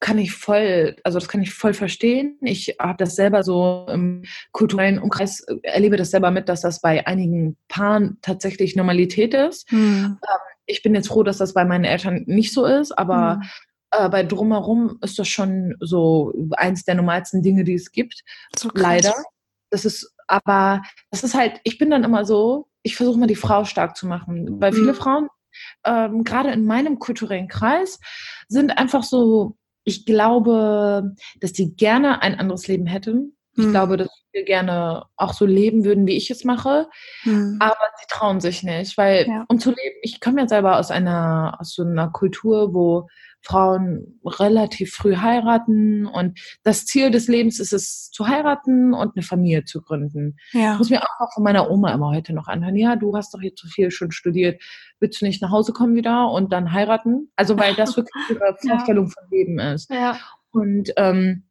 [0.00, 2.38] kann ich voll, also das kann ich voll verstehen.
[2.40, 4.22] Ich habe das selber so im
[4.52, 9.70] kulturellen Umkreis, äh, erlebe das selber mit, dass das bei einigen Paaren tatsächlich Normalität ist.
[9.70, 10.16] Hm.
[10.22, 14.06] Ähm, ich bin jetzt froh, dass das bei meinen Eltern nicht so ist, aber hm.
[14.06, 18.24] äh, bei drumherum ist das schon so eins der normalsten Dinge, die es gibt.
[18.58, 19.12] So Leider.
[19.68, 23.34] Das ist, aber das ist halt, ich bin dann immer so, ich versuche mal die
[23.34, 24.94] Frau stark zu machen, weil viele hm.
[24.94, 25.28] Frauen
[25.84, 27.98] ähm, gerade in meinem kulturellen Kreis
[28.48, 29.56] sind einfach so
[29.88, 33.37] ich glaube, dass die gerne ein anderes Leben hätten.
[33.58, 33.70] Ich hm.
[33.72, 36.88] glaube, dass wir gerne auch so leben würden, wie ich es mache.
[37.22, 37.56] Hm.
[37.60, 39.44] Aber sie trauen sich nicht, weil ja.
[39.48, 43.08] um zu leben, ich komme ja selber aus einer, aus so einer Kultur, wo
[43.42, 49.22] Frauen relativ früh heiraten und das Ziel des Lebens ist es zu heiraten und eine
[49.22, 50.36] Familie zu gründen.
[50.52, 50.72] Ja.
[50.72, 53.40] Ich muss mir auch von meiner Oma immer heute noch anhören, ja, du hast doch
[53.40, 54.60] jetzt so viel schon studiert,
[55.00, 57.30] willst du nicht nach Hause kommen wieder und dann heiraten?
[57.36, 59.12] Also weil das wirklich ihre Vorstellung ja.
[59.12, 59.90] von Leben ist.
[59.90, 60.18] Ja.
[60.50, 61.47] Und ähm,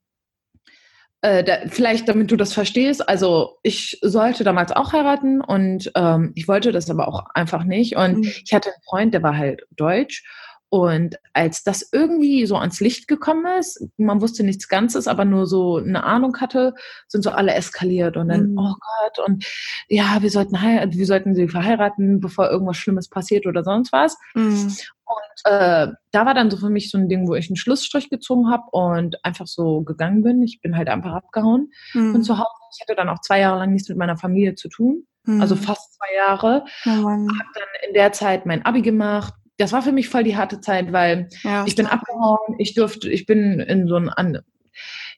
[1.22, 6.32] äh, da, vielleicht, damit du das verstehst, also ich sollte damals auch heiraten und ähm,
[6.36, 7.95] ich wollte das aber auch einfach nicht.
[7.95, 8.32] Und mhm.
[8.45, 10.24] ich hatte einen Freund, der war halt deutsch
[10.70, 15.45] und als das irgendwie so ans Licht gekommen ist, man wusste nichts Ganzes, aber nur
[15.47, 16.74] so eine Ahnung hatte,
[17.07, 18.57] sind so alle eskaliert und dann, mhm.
[18.57, 19.45] oh Gott, und
[19.88, 24.18] ja, wir sollten wir sollten sie verheiraten, bevor irgendwas Schlimmes passiert oder sonst was.
[24.36, 24.76] Mhm.
[25.05, 28.09] Und äh, da war dann so für mich so ein Ding, wo ich einen Schlussstrich
[28.09, 30.43] gezogen habe und einfach so gegangen bin.
[30.43, 32.11] Ich bin halt einfach abgehauen mhm.
[32.11, 32.49] von zu Hause.
[32.76, 35.07] Ich hatte dann auch zwei Jahre lang nichts mit meiner Familie zu tun.
[35.28, 35.59] Also mhm.
[35.59, 36.63] fast zwei Jahre.
[36.86, 40.38] Oh habe dann in der Zeit mein Abi gemacht, das war für mich voll die
[40.38, 44.39] harte Zeit, weil ja, ich bin abgehauen, ich durfte, ich bin in so ein,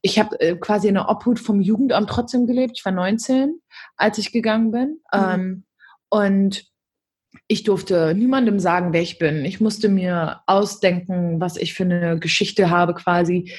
[0.01, 2.73] ich habe äh, quasi in der Obhut vom Jugendamt trotzdem gelebt.
[2.77, 3.59] Ich war 19,
[3.97, 4.99] als ich gegangen bin.
[5.13, 5.19] Mhm.
[5.25, 5.63] Ähm,
[6.09, 6.65] und
[7.47, 9.45] ich durfte niemandem sagen, wer ich bin.
[9.45, 13.53] Ich musste mir ausdenken, was ich für eine Geschichte habe quasi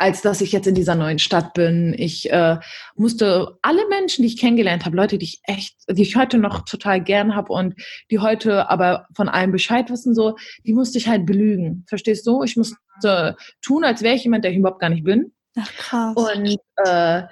[0.00, 1.94] als dass ich jetzt in dieser neuen Stadt bin.
[1.96, 2.56] Ich äh,
[2.96, 6.64] musste alle Menschen, die ich kennengelernt habe, Leute, die ich echt, die ich heute noch
[6.64, 7.74] total gern habe und
[8.10, 11.84] die heute aber von allem Bescheid wissen, so, die musste ich halt belügen.
[11.86, 12.42] Verstehst du?
[12.42, 15.32] Ich musste tun, als wäre ich jemand, der ich überhaupt gar nicht bin.
[15.58, 16.16] Ach krass.
[16.16, 17.24] Und äh,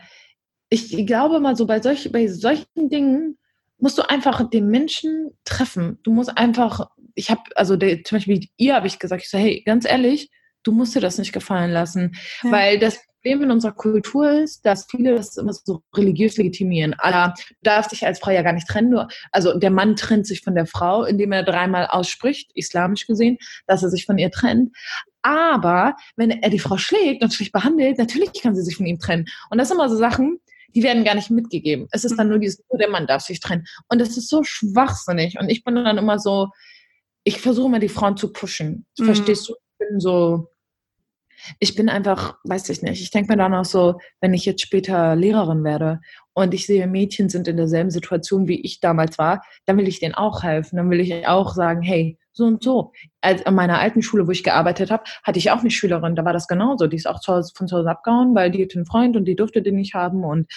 [0.68, 3.38] ich glaube mal so bei, solch, bei solchen Dingen
[3.78, 6.00] musst du einfach den Menschen treffen.
[6.02, 9.38] Du musst einfach, ich habe, also der, zum Beispiel ihr habe ich gesagt, ich so,
[9.38, 10.30] hey, ganz ehrlich,
[10.68, 12.14] du musst dir das nicht gefallen lassen.
[12.42, 12.52] Ja.
[12.52, 16.94] Weil das Problem in unserer Kultur ist, dass viele das immer so religiös legitimieren.
[16.98, 18.90] Aber du darfst dich als Frau ja gar nicht trennen.
[18.90, 23.38] Nur, also der Mann trennt sich von der Frau, indem er dreimal ausspricht, islamisch gesehen,
[23.66, 24.76] dass er sich von ihr trennt.
[25.22, 28.98] Aber wenn er die Frau schlägt und schlecht behandelt, natürlich kann sie sich von ihm
[28.98, 29.24] trennen.
[29.50, 30.38] Und das sind immer so Sachen,
[30.74, 31.88] die werden gar nicht mitgegeben.
[31.92, 33.64] Es ist dann nur dieses, nur der Mann darf sich trennen.
[33.88, 35.38] Und das ist so schwachsinnig.
[35.40, 36.48] Und ich bin dann immer so,
[37.24, 38.86] ich versuche immer die Frauen zu pushen.
[38.98, 39.04] Mhm.
[39.06, 39.54] Verstehst du?
[39.54, 40.48] Ich bin so,
[41.58, 44.62] ich bin einfach, weiß ich nicht, ich denke mir dann auch so, wenn ich jetzt
[44.62, 46.00] später Lehrerin werde
[46.34, 50.00] und ich sehe, Mädchen sind in derselben Situation, wie ich damals war, dann will ich
[50.00, 50.76] denen auch helfen.
[50.76, 52.92] Dann will ich auch sagen, hey, so und so.
[53.20, 56.24] Als an meiner alten Schule, wo ich gearbeitet habe, hatte ich auch eine Schülerin, da
[56.24, 56.86] war das genauso.
[56.86, 59.24] Die ist auch zu Hause, von zu Hause abgehauen, weil die hatte einen Freund und
[59.24, 60.50] die durfte den nicht haben und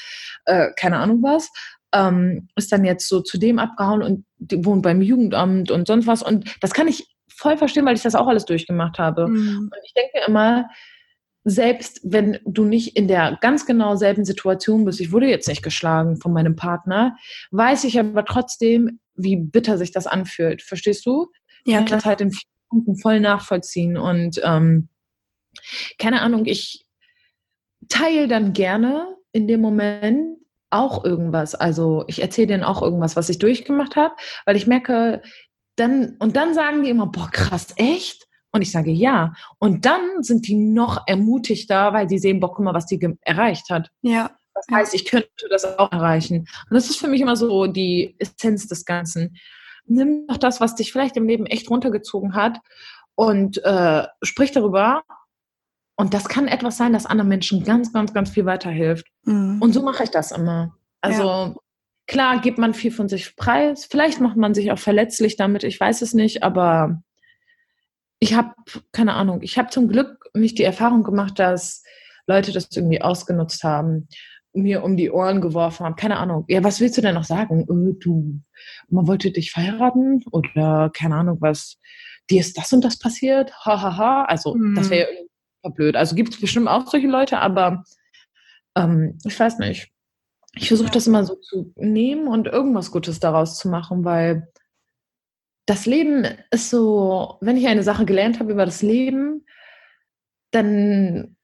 [0.45, 1.51] äh, keine Ahnung was.
[1.93, 4.25] Ähm, ist dann jetzt so zu dem abgehauen und
[4.65, 6.23] wohnt beim Jugendamt und sonst was.
[6.23, 7.10] Und das kann ich
[7.41, 9.27] voll verstehen, weil ich das auch alles durchgemacht habe.
[9.27, 9.69] Mhm.
[9.71, 10.69] Und ich denke immer,
[11.43, 15.63] selbst wenn du nicht in der ganz genau selben Situation bist, ich wurde jetzt nicht
[15.63, 17.17] geschlagen von meinem Partner,
[17.49, 20.61] weiß ich aber trotzdem, wie bitter sich das anfühlt.
[20.61, 21.31] Verstehst du?
[21.65, 23.97] Ja, ich kann das halt in vielen Punkten voll nachvollziehen.
[23.97, 24.89] Und ähm,
[25.97, 26.85] keine Ahnung, ich
[27.89, 30.37] teile dann gerne in dem Moment
[30.69, 31.55] auch irgendwas.
[31.55, 34.15] Also ich erzähle denen auch irgendwas, was ich durchgemacht habe,
[34.45, 35.21] weil ich merke,
[35.81, 38.27] dann, und dann sagen die immer, boah, krass, echt?
[38.51, 39.33] Und ich sage ja.
[39.59, 43.69] Und dann sind die noch ermutigter, weil sie sehen, boah, guck mal, was die erreicht
[43.69, 43.89] hat.
[44.01, 44.31] Ja.
[44.53, 46.39] Das heißt, ich könnte das auch erreichen.
[46.39, 49.37] Und das ist für mich immer so die Essenz des Ganzen.
[49.85, 52.59] Nimm doch das, was dich vielleicht im Leben echt runtergezogen hat
[53.15, 55.03] und äh, sprich darüber.
[55.95, 59.07] Und das kann etwas sein, das anderen Menschen ganz, ganz, ganz viel weiterhilft.
[59.23, 59.61] Mhm.
[59.61, 60.75] Und so mache ich das immer.
[61.01, 61.55] Also ja.
[62.11, 63.85] Klar gibt man viel von sich preis.
[63.85, 65.63] Vielleicht macht man sich auch verletzlich damit.
[65.63, 67.01] Ich weiß es nicht, aber
[68.19, 68.53] ich habe
[68.91, 69.41] keine Ahnung.
[69.41, 71.83] Ich habe zum Glück nicht die Erfahrung gemacht, dass
[72.27, 74.07] Leute das irgendwie ausgenutzt haben
[74.53, 75.95] mir um die Ohren geworfen haben.
[75.95, 76.43] Keine Ahnung.
[76.49, 77.61] Ja, was willst du denn noch sagen?
[77.61, 78.41] Äh, du,
[78.89, 81.79] man wollte dich verheiraten oder keine Ahnung was.
[82.29, 83.53] Dir ist das und das passiert?
[83.65, 83.81] Hahaha.
[83.81, 84.25] Ha, ha.
[84.25, 84.75] Also, mhm.
[84.75, 85.07] das wäre
[85.63, 85.95] ja blöd.
[85.95, 87.85] Also gibt es bestimmt auch solche Leute, aber
[88.75, 89.89] ähm, ich weiß nicht.
[90.53, 94.51] Ich versuche das immer so zu nehmen und irgendwas Gutes daraus zu machen, weil
[95.65, 99.45] das Leben ist so, wenn ich eine Sache gelernt habe über das Leben,
[100.51, 101.37] dann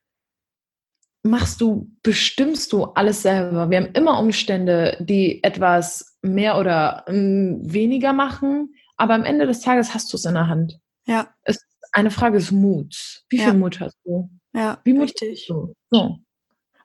[1.23, 3.69] machst du, bestimmst du alles selber.
[3.69, 9.61] Wir haben immer Umstände, die etwas mehr oder ähm, weniger machen, aber am Ende des
[9.61, 10.79] Tages hast du es in der Hand.
[11.05, 11.33] Ja.
[11.43, 13.25] Es ist eine Frage des Muts.
[13.29, 13.45] Wie ja.
[13.45, 14.29] viel Mut hast du?
[14.53, 15.45] Ja, Wie richtig.
[15.47, 15.73] Du?
[15.91, 16.19] So.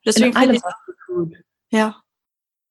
[0.05, 0.63] Deswegen finde ich,
[1.71, 2.03] ja.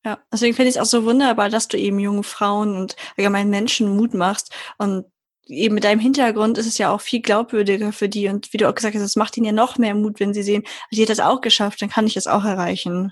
[0.03, 3.49] Ja, deswegen finde ich es auch so wunderbar, dass du eben jungen Frauen und allgemein
[3.49, 5.05] Menschen Mut machst und
[5.47, 8.27] eben mit deinem Hintergrund ist es ja auch viel glaubwürdiger für die.
[8.27, 10.43] Und wie du auch gesagt hast, es macht ihnen ja noch mehr Mut, wenn sie
[10.43, 13.11] sehen, die hat das auch geschafft, dann kann ich es auch erreichen.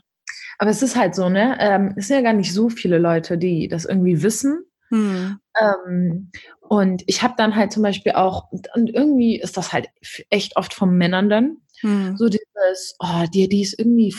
[0.57, 1.57] Aber es ist halt so, ne?
[1.59, 4.65] Ähm, es sind ja gar nicht so viele Leute, die das irgendwie wissen.
[4.89, 5.39] Hm.
[5.59, 6.31] Ähm,
[6.61, 9.87] und ich habe dann halt zum Beispiel auch, und irgendwie ist das halt
[10.29, 12.17] echt oft von Männern dann, hm.
[12.17, 14.13] so dieses, oh, die, die ist irgendwie,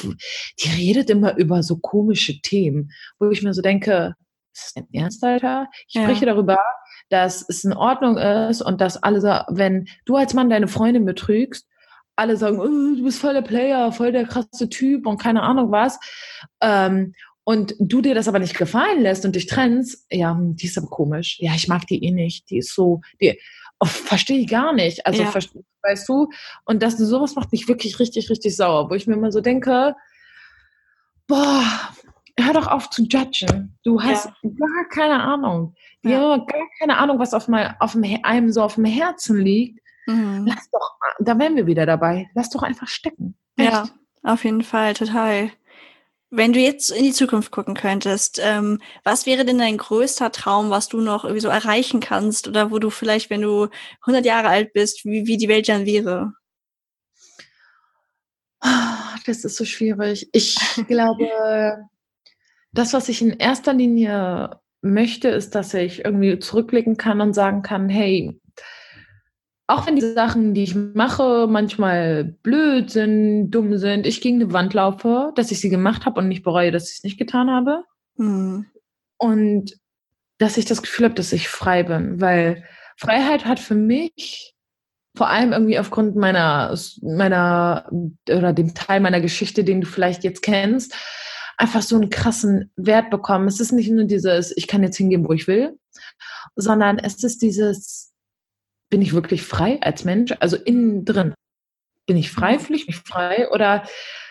[0.63, 4.15] die redet immer über so komische Themen, wo ich mir so denke,
[4.53, 5.69] ist das dein Ernst, Alter?
[5.89, 6.03] Ich ja.
[6.03, 6.59] spreche darüber,
[7.09, 11.67] dass es in Ordnung ist und dass alle, wenn du als Mann deine Freundin betrügst,
[12.17, 15.71] alle sagen, oh, du bist voll der Player, voll der krasse Typ und keine Ahnung
[15.71, 15.99] was.
[16.61, 20.77] Ähm, und du dir das aber nicht gefallen lässt und dich trennst, ja, die ist
[20.77, 21.39] aber komisch.
[21.41, 22.51] Ja, ich mag die eh nicht.
[22.51, 23.41] Die ist so, die
[23.81, 25.07] oh, verstehe ich gar nicht.
[25.07, 25.35] Also, ja.
[25.35, 26.29] weißt du,
[26.65, 29.97] und das sowas macht mich wirklich richtig, richtig sauer, wo ich mir immer so denke,
[31.27, 31.65] boah,
[32.39, 33.77] hör doch auf zu judgen.
[33.83, 34.51] Du hast ja.
[34.51, 35.75] gar keine Ahnung.
[36.03, 36.11] Ja.
[36.11, 36.37] ja.
[36.37, 39.81] gar keine Ahnung, was auf, mal, auf einem so auf dem Herzen liegt.
[40.07, 40.45] Mhm.
[40.47, 42.31] Lass doch, da wären wir wieder dabei.
[42.35, 43.37] Lass doch einfach stecken.
[43.57, 43.73] Echt?
[43.73, 43.85] Ja,
[44.23, 45.51] auf jeden Fall, total.
[46.33, 50.71] Wenn du jetzt in die Zukunft gucken könntest, ähm, was wäre denn dein größter Traum,
[50.71, 53.69] was du noch irgendwie so erreichen kannst oder wo du vielleicht, wenn du
[54.03, 56.33] 100 Jahre alt bist, wie, wie die Welt dann wäre?
[58.61, 60.29] Ah, das ist so schwierig.
[60.33, 60.57] Ich
[60.87, 61.27] glaube,
[62.73, 67.63] das, was ich in erster Linie möchte, ist, dass ich irgendwie zurückblicken kann und sagen
[67.63, 68.40] kann, hey,
[69.71, 74.53] auch wenn die Sachen, die ich mache, manchmal blöd sind, dumm sind, ich gegen eine
[74.53, 77.51] Wand laufe, dass ich sie gemacht habe und nicht bereue, dass ich es nicht getan
[77.51, 77.85] habe.
[78.17, 78.67] Mhm.
[79.19, 79.77] Und
[80.39, 82.65] dass ich das Gefühl habe, dass ich frei bin, weil
[82.97, 84.55] Freiheit hat für mich
[85.17, 87.89] vor allem irgendwie aufgrund meiner, meiner
[88.29, 90.95] oder dem Teil meiner Geschichte, den du vielleicht jetzt kennst,
[91.57, 93.47] einfach so einen krassen Wert bekommen.
[93.47, 95.79] Es ist nicht nur dieses, ich kann jetzt hingehen, wo ich will,
[96.57, 98.10] sondern es ist dieses,
[98.91, 100.35] bin ich wirklich frei als Mensch?
[100.41, 101.35] Also innen drin.
[102.07, 102.59] Bin ich frei?
[102.59, 103.49] Fühle ich mich frei?
[103.51, 103.85] Oder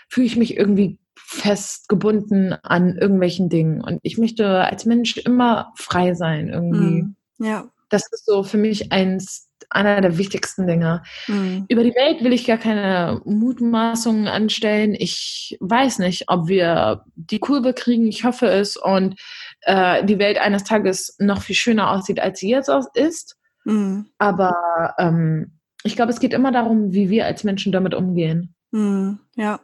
[0.09, 3.81] fühle ich mich irgendwie festgebunden an irgendwelchen Dingen?
[3.81, 7.03] Und ich möchte als Mensch immer frei sein irgendwie.
[7.03, 7.69] Mm, ja.
[7.87, 11.03] Das ist so für mich eins einer der wichtigsten Dinge.
[11.27, 11.65] Mhm.
[11.69, 14.95] Über die Welt will ich gar keine Mutmaßungen anstellen.
[14.97, 18.07] Ich weiß nicht, ob wir die Kurve kriegen.
[18.07, 19.19] Ich hoffe es und
[19.61, 23.38] äh, die Welt eines Tages noch viel schöner aussieht, als sie jetzt ist.
[23.69, 24.07] Mhm.
[24.17, 28.55] Aber ähm, ich glaube, es geht immer darum, wie wir als Menschen damit umgehen.
[28.71, 29.19] Mhm.
[29.35, 29.59] Ja.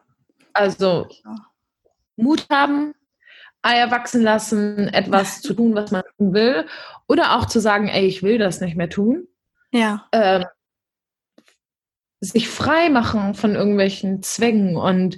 [0.53, 1.07] Also
[2.15, 2.93] Mut haben,
[3.61, 6.65] Eier wachsen lassen, etwas zu tun, was man tun will,
[7.07, 9.27] oder auch zu sagen, ey, ich will das nicht mehr tun.
[9.71, 10.07] Ja.
[10.11, 10.45] Ähm,
[12.21, 15.17] sich frei machen von irgendwelchen Zwängen und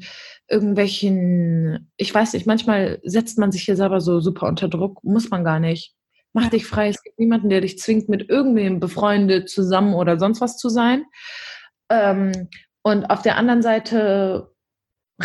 [0.50, 5.30] irgendwelchen, ich weiß nicht, manchmal setzt man sich hier selber so super unter Druck, muss
[5.30, 5.97] man gar nicht.
[6.38, 6.90] Mach dich frei.
[6.90, 11.04] Es gibt niemanden, der dich zwingt, mit irgendwem befreundet, zusammen oder sonst was zu sein.
[11.90, 12.50] Ähm,
[12.84, 14.54] und auf der anderen Seite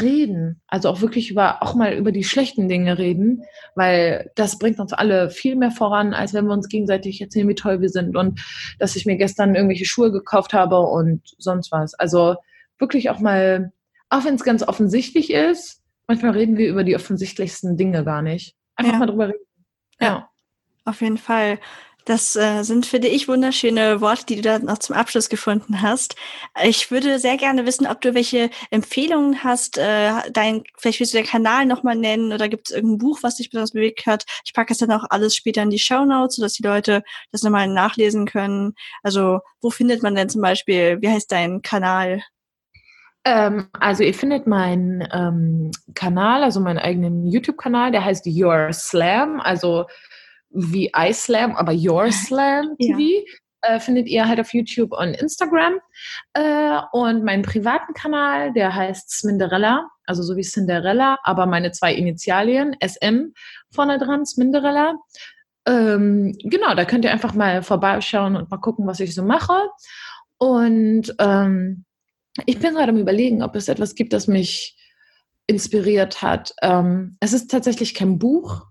[0.01, 3.43] reden, also auch wirklich über, auch mal über die schlechten Dinge reden,
[3.75, 7.57] weil das bringt uns alle viel mehr voran, als wenn wir uns gegenseitig erzählen, wie
[7.57, 8.41] toll wir sind und
[8.79, 11.93] dass ich mir gestern irgendwelche Schuhe gekauft habe und sonst was.
[11.93, 12.37] Also
[12.79, 13.71] wirklich auch mal,
[14.09, 18.57] auch wenn es ganz offensichtlich ist, manchmal reden wir über die offensichtlichsten Dinge gar nicht.
[18.77, 18.99] Einfach ja.
[18.99, 19.45] mal drüber reden.
[20.01, 20.07] Ja.
[20.07, 20.32] ja.
[20.85, 21.59] Auf jeden Fall.
[22.05, 26.17] Das äh, sind, finde ich, wunderschöne Worte, die du da noch zum Abschluss gefunden hast.
[26.65, 29.79] Ich würde sehr gerne wissen, ob du welche Empfehlungen hast.
[29.79, 33.37] Äh, dein, vielleicht willst du den Kanal nochmal nennen oder gibt es irgendein Buch, was
[33.37, 34.25] dich besonders bewegt hat?
[34.45, 37.45] Ich packe es dann auch alles später in die Show Notes, sodass die Leute das
[37.45, 38.75] nochmal nachlesen können.
[39.05, 42.23] Also, wo findet man denn zum Beispiel, wie heißt dein Kanal?
[43.25, 49.39] Ähm, also ihr findet meinen ähm, Kanal, also meinen eigenen YouTube-Kanal, der heißt Your Slam,
[49.39, 49.87] also
[50.55, 52.99] wie iSlam, aber Your Slam TV.
[52.99, 53.23] Ja.
[53.65, 55.75] Äh, findet ihr halt auf YouTube und Instagram.
[56.35, 61.95] Äh, und meinen privaten Kanal, der heißt Sminderella, also so wie Cinderella, aber meine zwei
[61.95, 63.33] Initialien, SM
[63.71, 64.95] vorne dran, Sminderella.
[65.65, 69.69] Ähm, genau, da könnt ihr einfach mal vorbeischauen und mal gucken, was ich so mache.
[70.39, 71.85] Und ähm,
[72.47, 74.77] ich bin gerade am Überlegen, ob es etwas gibt, das mich
[75.47, 76.53] inspiriert hat.
[76.63, 78.67] Ähm, es ist tatsächlich kein Buch.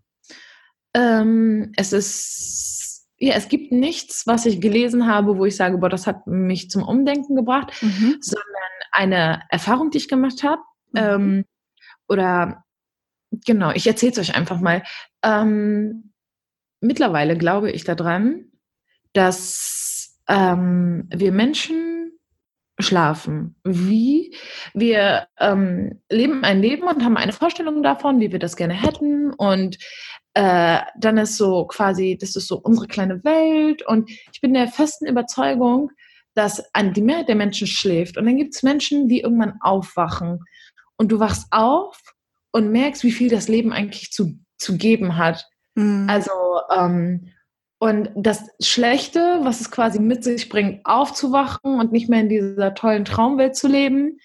[0.93, 5.89] Ähm, es ist, ja, es gibt nichts, was ich gelesen habe, wo ich sage, boah,
[5.89, 8.17] das hat mich zum Umdenken gebracht, mhm.
[8.19, 8.45] sondern
[8.91, 10.61] eine Erfahrung, die ich gemacht habe.
[10.91, 10.99] Mhm.
[10.99, 11.45] Ähm,
[12.07, 12.65] oder
[13.45, 14.83] genau, ich erzähle es euch einfach mal.
[15.23, 16.11] Ähm,
[16.81, 18.51] mittlerweile glaube ich daran,
[19.13, 22.00] dass ähm, wir Menschen
[22.81, 23.55] schlafen.
[23.63, 24.35] Wie?
[24.73, 29.33] Wir ähm, leben ein Leben und haben eine Vorstellung davon, wie wir das gerne hätten.
[29.33, 29.77] Und
[30.33, 33.85] äh, dann ist so quasi, das ist so unsere kleine Welt.
[33.85, 35.91] Und ich bin der festen Überzeugung,
[36.33, 36.63] dass
[36.95, 38.17] die Mehrheit der Menschen schläft.
[38.17, 40.39] Und dann gibt es Menschen, die irgendwann aufwachen.
[40.97, 41.99] Und du wachst auf
[42.51, 45.47] und merkst, wie viel das Leben eigentlich zu, zu geben hat.
[45.75, 46.07] Mhm.
[46.09, 46.31] Also,
[46.73, 47.31] ähm,
[47.81, 52.75] und das Schlechte, was es quasi mit sich bringt, aufzuwachen und nicht mehr in dieser
[52.75, 54.19] tollen Traumwelt zu leben,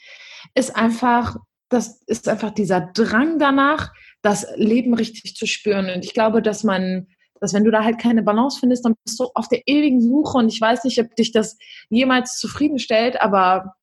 [0.54, 1.36] ist einfach,
[1.70, 5.88] das ist einfach dieser Drang danach, das Leben richtig zu spüren.
[5.88, 7.06] Und ich glaube, dass man,
[7.40, 10.36] dass wenn du da halt keine Balance findest, dann bist du auf der ewigen Suche.
[10.36, 11.56] Und ich weiß nicht, ob dich das
[11.88, 13.74] jemals zufriedenstellt, aber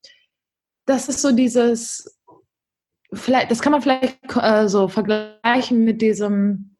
[0.85, 2.21] das ist so dieses,
[3.11, 6.75] vielleicht, das kann man vielleicht äh, so vergleichen mit diesem,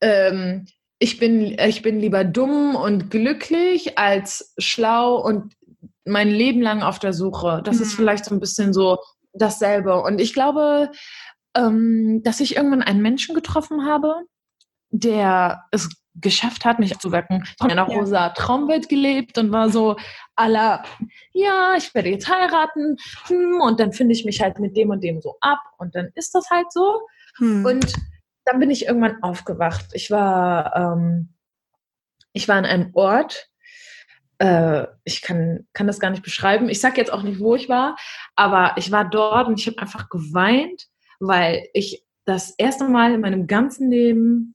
[0.00, 0.66] ähm,
[1.00, 5.54] ich bin, ich bin lieber dumm und glücklich als schlau und
[6.04, 7.62] mein Leben lang auf der Suche.
[7.64, 7.82] Das mhm.
[7.82, 8.98] ist vielleicht so ein bisschen so
[9.32, 10.02] dasselbe.
[10.02, 10.90] Und ich glaube,
[11.56, 14.14] ähm, dass ich irgendwann einen Menschen getroffen habe,
[14.90, 17.44] der es geschafft hat, mich zu wecken.
[17.44, 17.98] Ich habe in einer ja.
[17.98, 19.96] rosa Traumwelt gelebt und war so
[20.36, 20.82] aller,
[21.32, 22.96] ja, ich werde jetzt heiraten
[23.26, 26.10] hm, und dann finde ich mich halt mit dem und dem so ab und dann
[26.14, 27.00] ist das halt so.
[27.38, 27.64] Hm.
[27.64, 27.94] Und
[28.44, 29.86] dann bin ich irgendwann aufgewacht.
[29.92, 31.34] Ich war, ähm,
[32.32, 33.50] ich war an einem Ort,
[34.38, 36.68] äh, ich kann, kann das gar nicht beschreiben.
[36.68, 37.96] Ich sage jetzt auch nicht, wo ich war,
[38.36, 40.86] aber ich war dort und ich habe einfach geweint,
[41.18, 44.54] weil ich das erste Mal in meinem ganzen Leben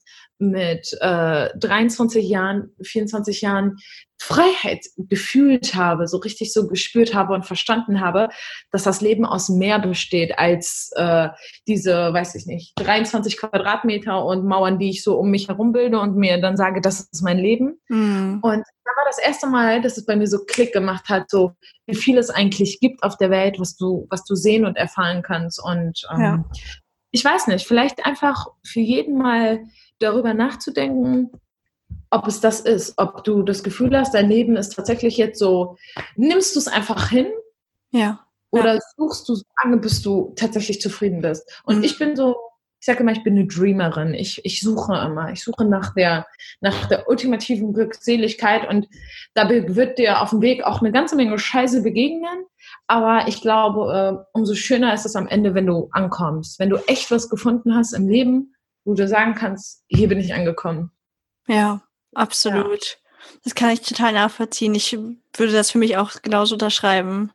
[0.51, 3.77] mit äh, 23 Jahren, 24 Jahren
[4.17, 8.29] Freiheit gefühlt habe, so richtig so gespürt habe und verstanden habe,
[8.71, 11.29] dass das Leben aus mehr besteht als äh,
[11.67, 15.99] diese, weiß ich nicht, 23 Quadratmeter und Mauern, die ich so um mich herum bilde
[15.99, 17.79] und mir dann sage, das ist mein Leben.
[17.89, 18.39] Mhm.
[18.41, 21.51] Und da war das erste Mal, dass es bei mir so Klick gemacht hat, so
[21.85, 25.23] wie viel es eigentlich gibt auf der Welt, was du, was du sehen und erfahren
[25.23, 25.61] kannst.
[25.61, 26.45] Und ähm, ja.
[27.11, 29.59] ich weiß nicht, vielleicht einfach für jeden mal
[29.99, 31.31] darüber nachzudenken,
[32.09, 35.77] ob es das ist, ob du das Gefühl hast, dein Leben ist tatsächlich jetzt so,
[36.15, 37.27] nimmst du es einfach hin?
[37.91, 38.25] Ja.
[38.51, 38.79] Oder ja.
[38.97, 41.61] suchst du so lange, bis du tatsächlich zufrieden bist?
[41.65, 41.83] Und mhm.
[41.83, 42.35] ich bin so,
[42.79, 44.13] ich sage immer, ich bin eine Dreamerin.
[44.13, 45.31] Ich, ich suche immer.
[45.31, 46.27] Ich suche nach der,
[46.61, 48.87] nach der ultimativen Glückseligkeit und
[49.33, 52.45] da wird dir auf dem Weg auch eine ganze Menge Scheiße begegnen.
[52.87, 56.59] Aber ich glaube, äh, umso schöner ist es am Ende, wenn du ankommst.
[56.59, 58.54] Wenn du echt was gefunden hast im Leben,
[58.85, 60.91] wo du sagen kannst, hier bin ich angekommen.
[61.47, 61.81] Ja,
[62.13, 62.83] absolut.
[62.85, 63.31] Ja.
[63.43, 64.75] Das kann ich total nachvollziehen.
[64.75, 67.31] Ich würde das für mich auch genauso unterschreiben.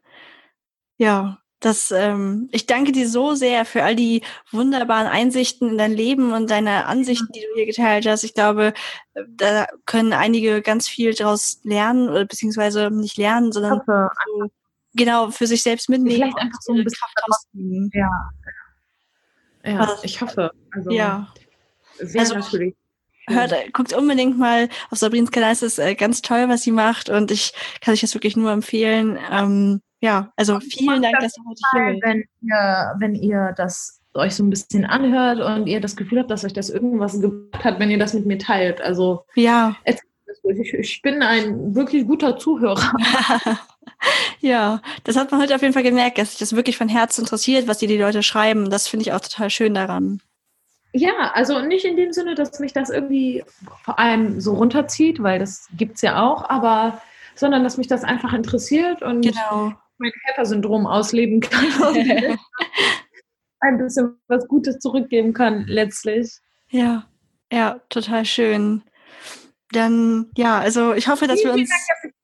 [0.97, 5.93] Ja, das, ähm, ich danke dir so sehr für all die wunderbaren Einsichten in dein
[5.93, 8.25] Leben und deine Ansichten, die du hier geteilt hast.
[8.25, 8.73] Ich glaube,
[9.29, 14.49] da können einige ganz viel daraus lernen oder beziehungsweise nicht lernen, sondern so,
[14.95, 16.17] genau für sich selbst mitnehmen.
[16.17, 17.91] Vielleicht einfach so ein bisschen.
[17.93, 18.31] Ja.
[19.63, 20.51] Ja, ich hoffe.
[20.73, 21.29] Also, ja.
[22.01, 22.75] Sehr also, natürlich.
[23.29, 25.53] Hört, guckt unbedingt mal auf Sabrins Kanal.
[25.53, 28.51] Es ist äh, ganz toll, was sie macht und ich kann euch das wirklich nur
[28.51, 29.19] empfehlen.
[29.31, 34.35] Ähm, ja, also vielen Dank, dass ihr heute hier wenn ihr, wenn ihr das euch
[34.35, 37.79] so ein bisschen anhört und ihr das Gefühl habt, dass euch das irgendwas gebracht hat,
[37.79, 38.81] wenn ihr das mit mir teilt.
[38.81, 39.77] Also ja.
[39.85, 42.93] Ich, ich bin ein wirklich guter Zuhörer.
[44.41, 47.23] ja, das hat man heute auf jeden Fall gemerkt, dass sich das wirklich von Herzen
[47.23, 48.71] interessiert, was die, die Leute schreiben.
[48.71, 50.21] Das finde ich auch total schön daran.
[50.93, 53.45] Ja, also nicht in dem Sinne, dass mich das irgendwie
[53.83, 57.01] vor allem so runterzieht, weil das gibt es ja auch, aber
[57.37, 59.73] sondern dass mich das einfach interessiert und genau.
[59.99, 62.39] mein Helfersyndrom ausleben kann und
[63.61, 66.39] ein bisschen was Gutes zurückgeben kann, letztlich.
[66.71, 67.07] Ja,
[67.53, 68.83] ja, total schön.
[69.73, 71.71] Dann, ja, also ich hoffe, dass vielen, wir uns.
[71.71, 72.17] Dank, dass ich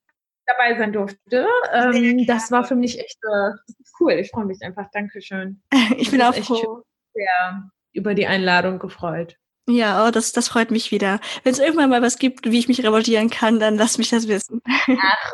[0.46, 1.46] dabei sein durfte.
[1.72, 4.12] Ähm, das war für mich echt äh, cool.
[4.14, 4.88] Ich freue mich einfach.
[4.92, 5.62] Dankeschön.
[5.96, 6.82] ich bin auch froh.
[7.14, 9.36] Sehr über die Einladung gefreut.
[9.68, 11.18] Ja, oh, das, das freut mich wieder.
[11.42, 14.28] Wenn es irgendwann mal was gibt, wie ich mich revoltieren kann, dann lass mich das
[14.28, 14.62] wissen.
[14.66, 15.32] Ach,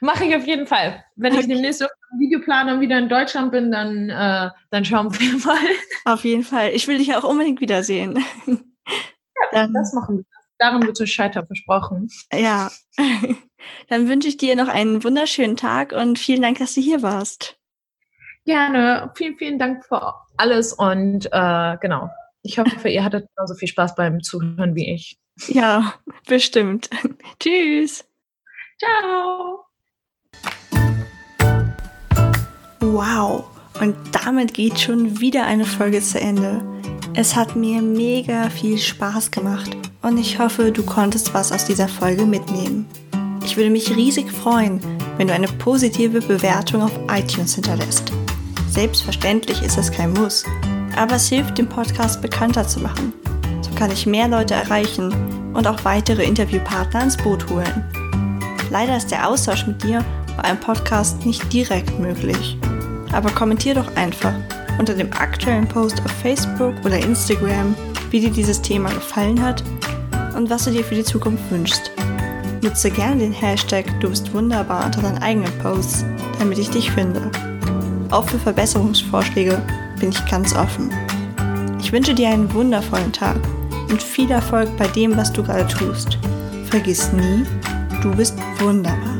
[0.00, 1.04] mache ich auf jeden Fall.
[1.16, 1.42] Wenn okay.
[1.42, 5.58] ich demnächst auf dem Videoplaner wieder in Deutschland bin, dann, äh, dann schauen wir mal.
[6.04, 6.70] Auf jeden Fall.
[6.70, 8.24] Ich will dich auch unbedingt wiedersehen.
[8.46, 8.56] Ja,
[9.52, 10.24] dann, das machen wir.
[10.58, 12.10] Darum wird es scheitern, versprochen.
[12.32, 12.70] Ja.
[13.88, 17.58] Dann wünsche ich dir noch einen wunderschönen Tag und vielen Dank, dass du hier warst.
[18.44, 19.10] Gerne.
[19.14, 20.02] Vielen, vielen Dank für
[20.40, 22.10] alles und äh, genau.
[22.42, 25.18] Ich hoffe, ihr hattet genauso viel Spaß beim Zuhören wie ich.
[25.48, 25.94] Ja,
[26.26, 26.90] bestimmt.
[27.38, 28.04] Tschüss.
[28.78, 29.64] Ciao.
[32.80, 33.44] Wow.
[33.80, 36.62] Und damit geht schon wieder eine Folge zu Ende.
[37.14, 39.70] Es hat mir mega viel Spaß gemacht
[40.02, 42.86] und ich hoffe, du konntest was aus dieser Folge mitnehmen.
[43.44, 44.80] Ich würde mich riesig freuen,
[45.16, 48.12] wenn du eine positive Bewertung auf iTunes hinterlässt.
[48.70, 50.44] Selbstverständlich ist es kein Muss,
[50.96, 53.12] aber es hilft, den Podcast bekannter zu machen.
[53.62, 55.12] So kann ich mehr Leute erreichen
[55.54, 57.84] und auch weitere Interviewpartner ins Boot holen.
[58.70, 60.04] Leider ist der Austausch mit dir
[60.36, 62.56] bei einem Podcast nicht direkt möglich.
[63.12, 64.34] Aber kommentier doch einfach
[64.78, 67.74] unter dem aktuellen Post auf Facebook oder Instagram,
[68.10, 69.64] wie dir dieses Thema gefallen hat
[70.36, 71.90] und was du dir für die Zukunft wünschst.
[72.62, 76.04] Nutze gerne den Hashtag Du bist wunderbar unter deinen eigenen Posts,
[76.38, 77.30] damit ich dich finde.
[78.10, 79.62] Auch für Verbesserungsvorschläge
[79.98, 80.90] bin ich ganz offen.
[81.80, 83.36] Ich wünsche dir einen wundervollen Tag
[83.88, 86.18] und viel Erfolg bei dem, was du gerade tust.
[86.70, 87.44] Vergiss nie,
[88.02, 89.16] du bist wunderbar.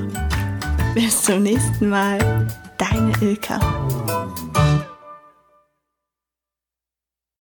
[0.95, 2.19] Bis zum nächsten Mal,
[2.79, 3.61] deine Ilka.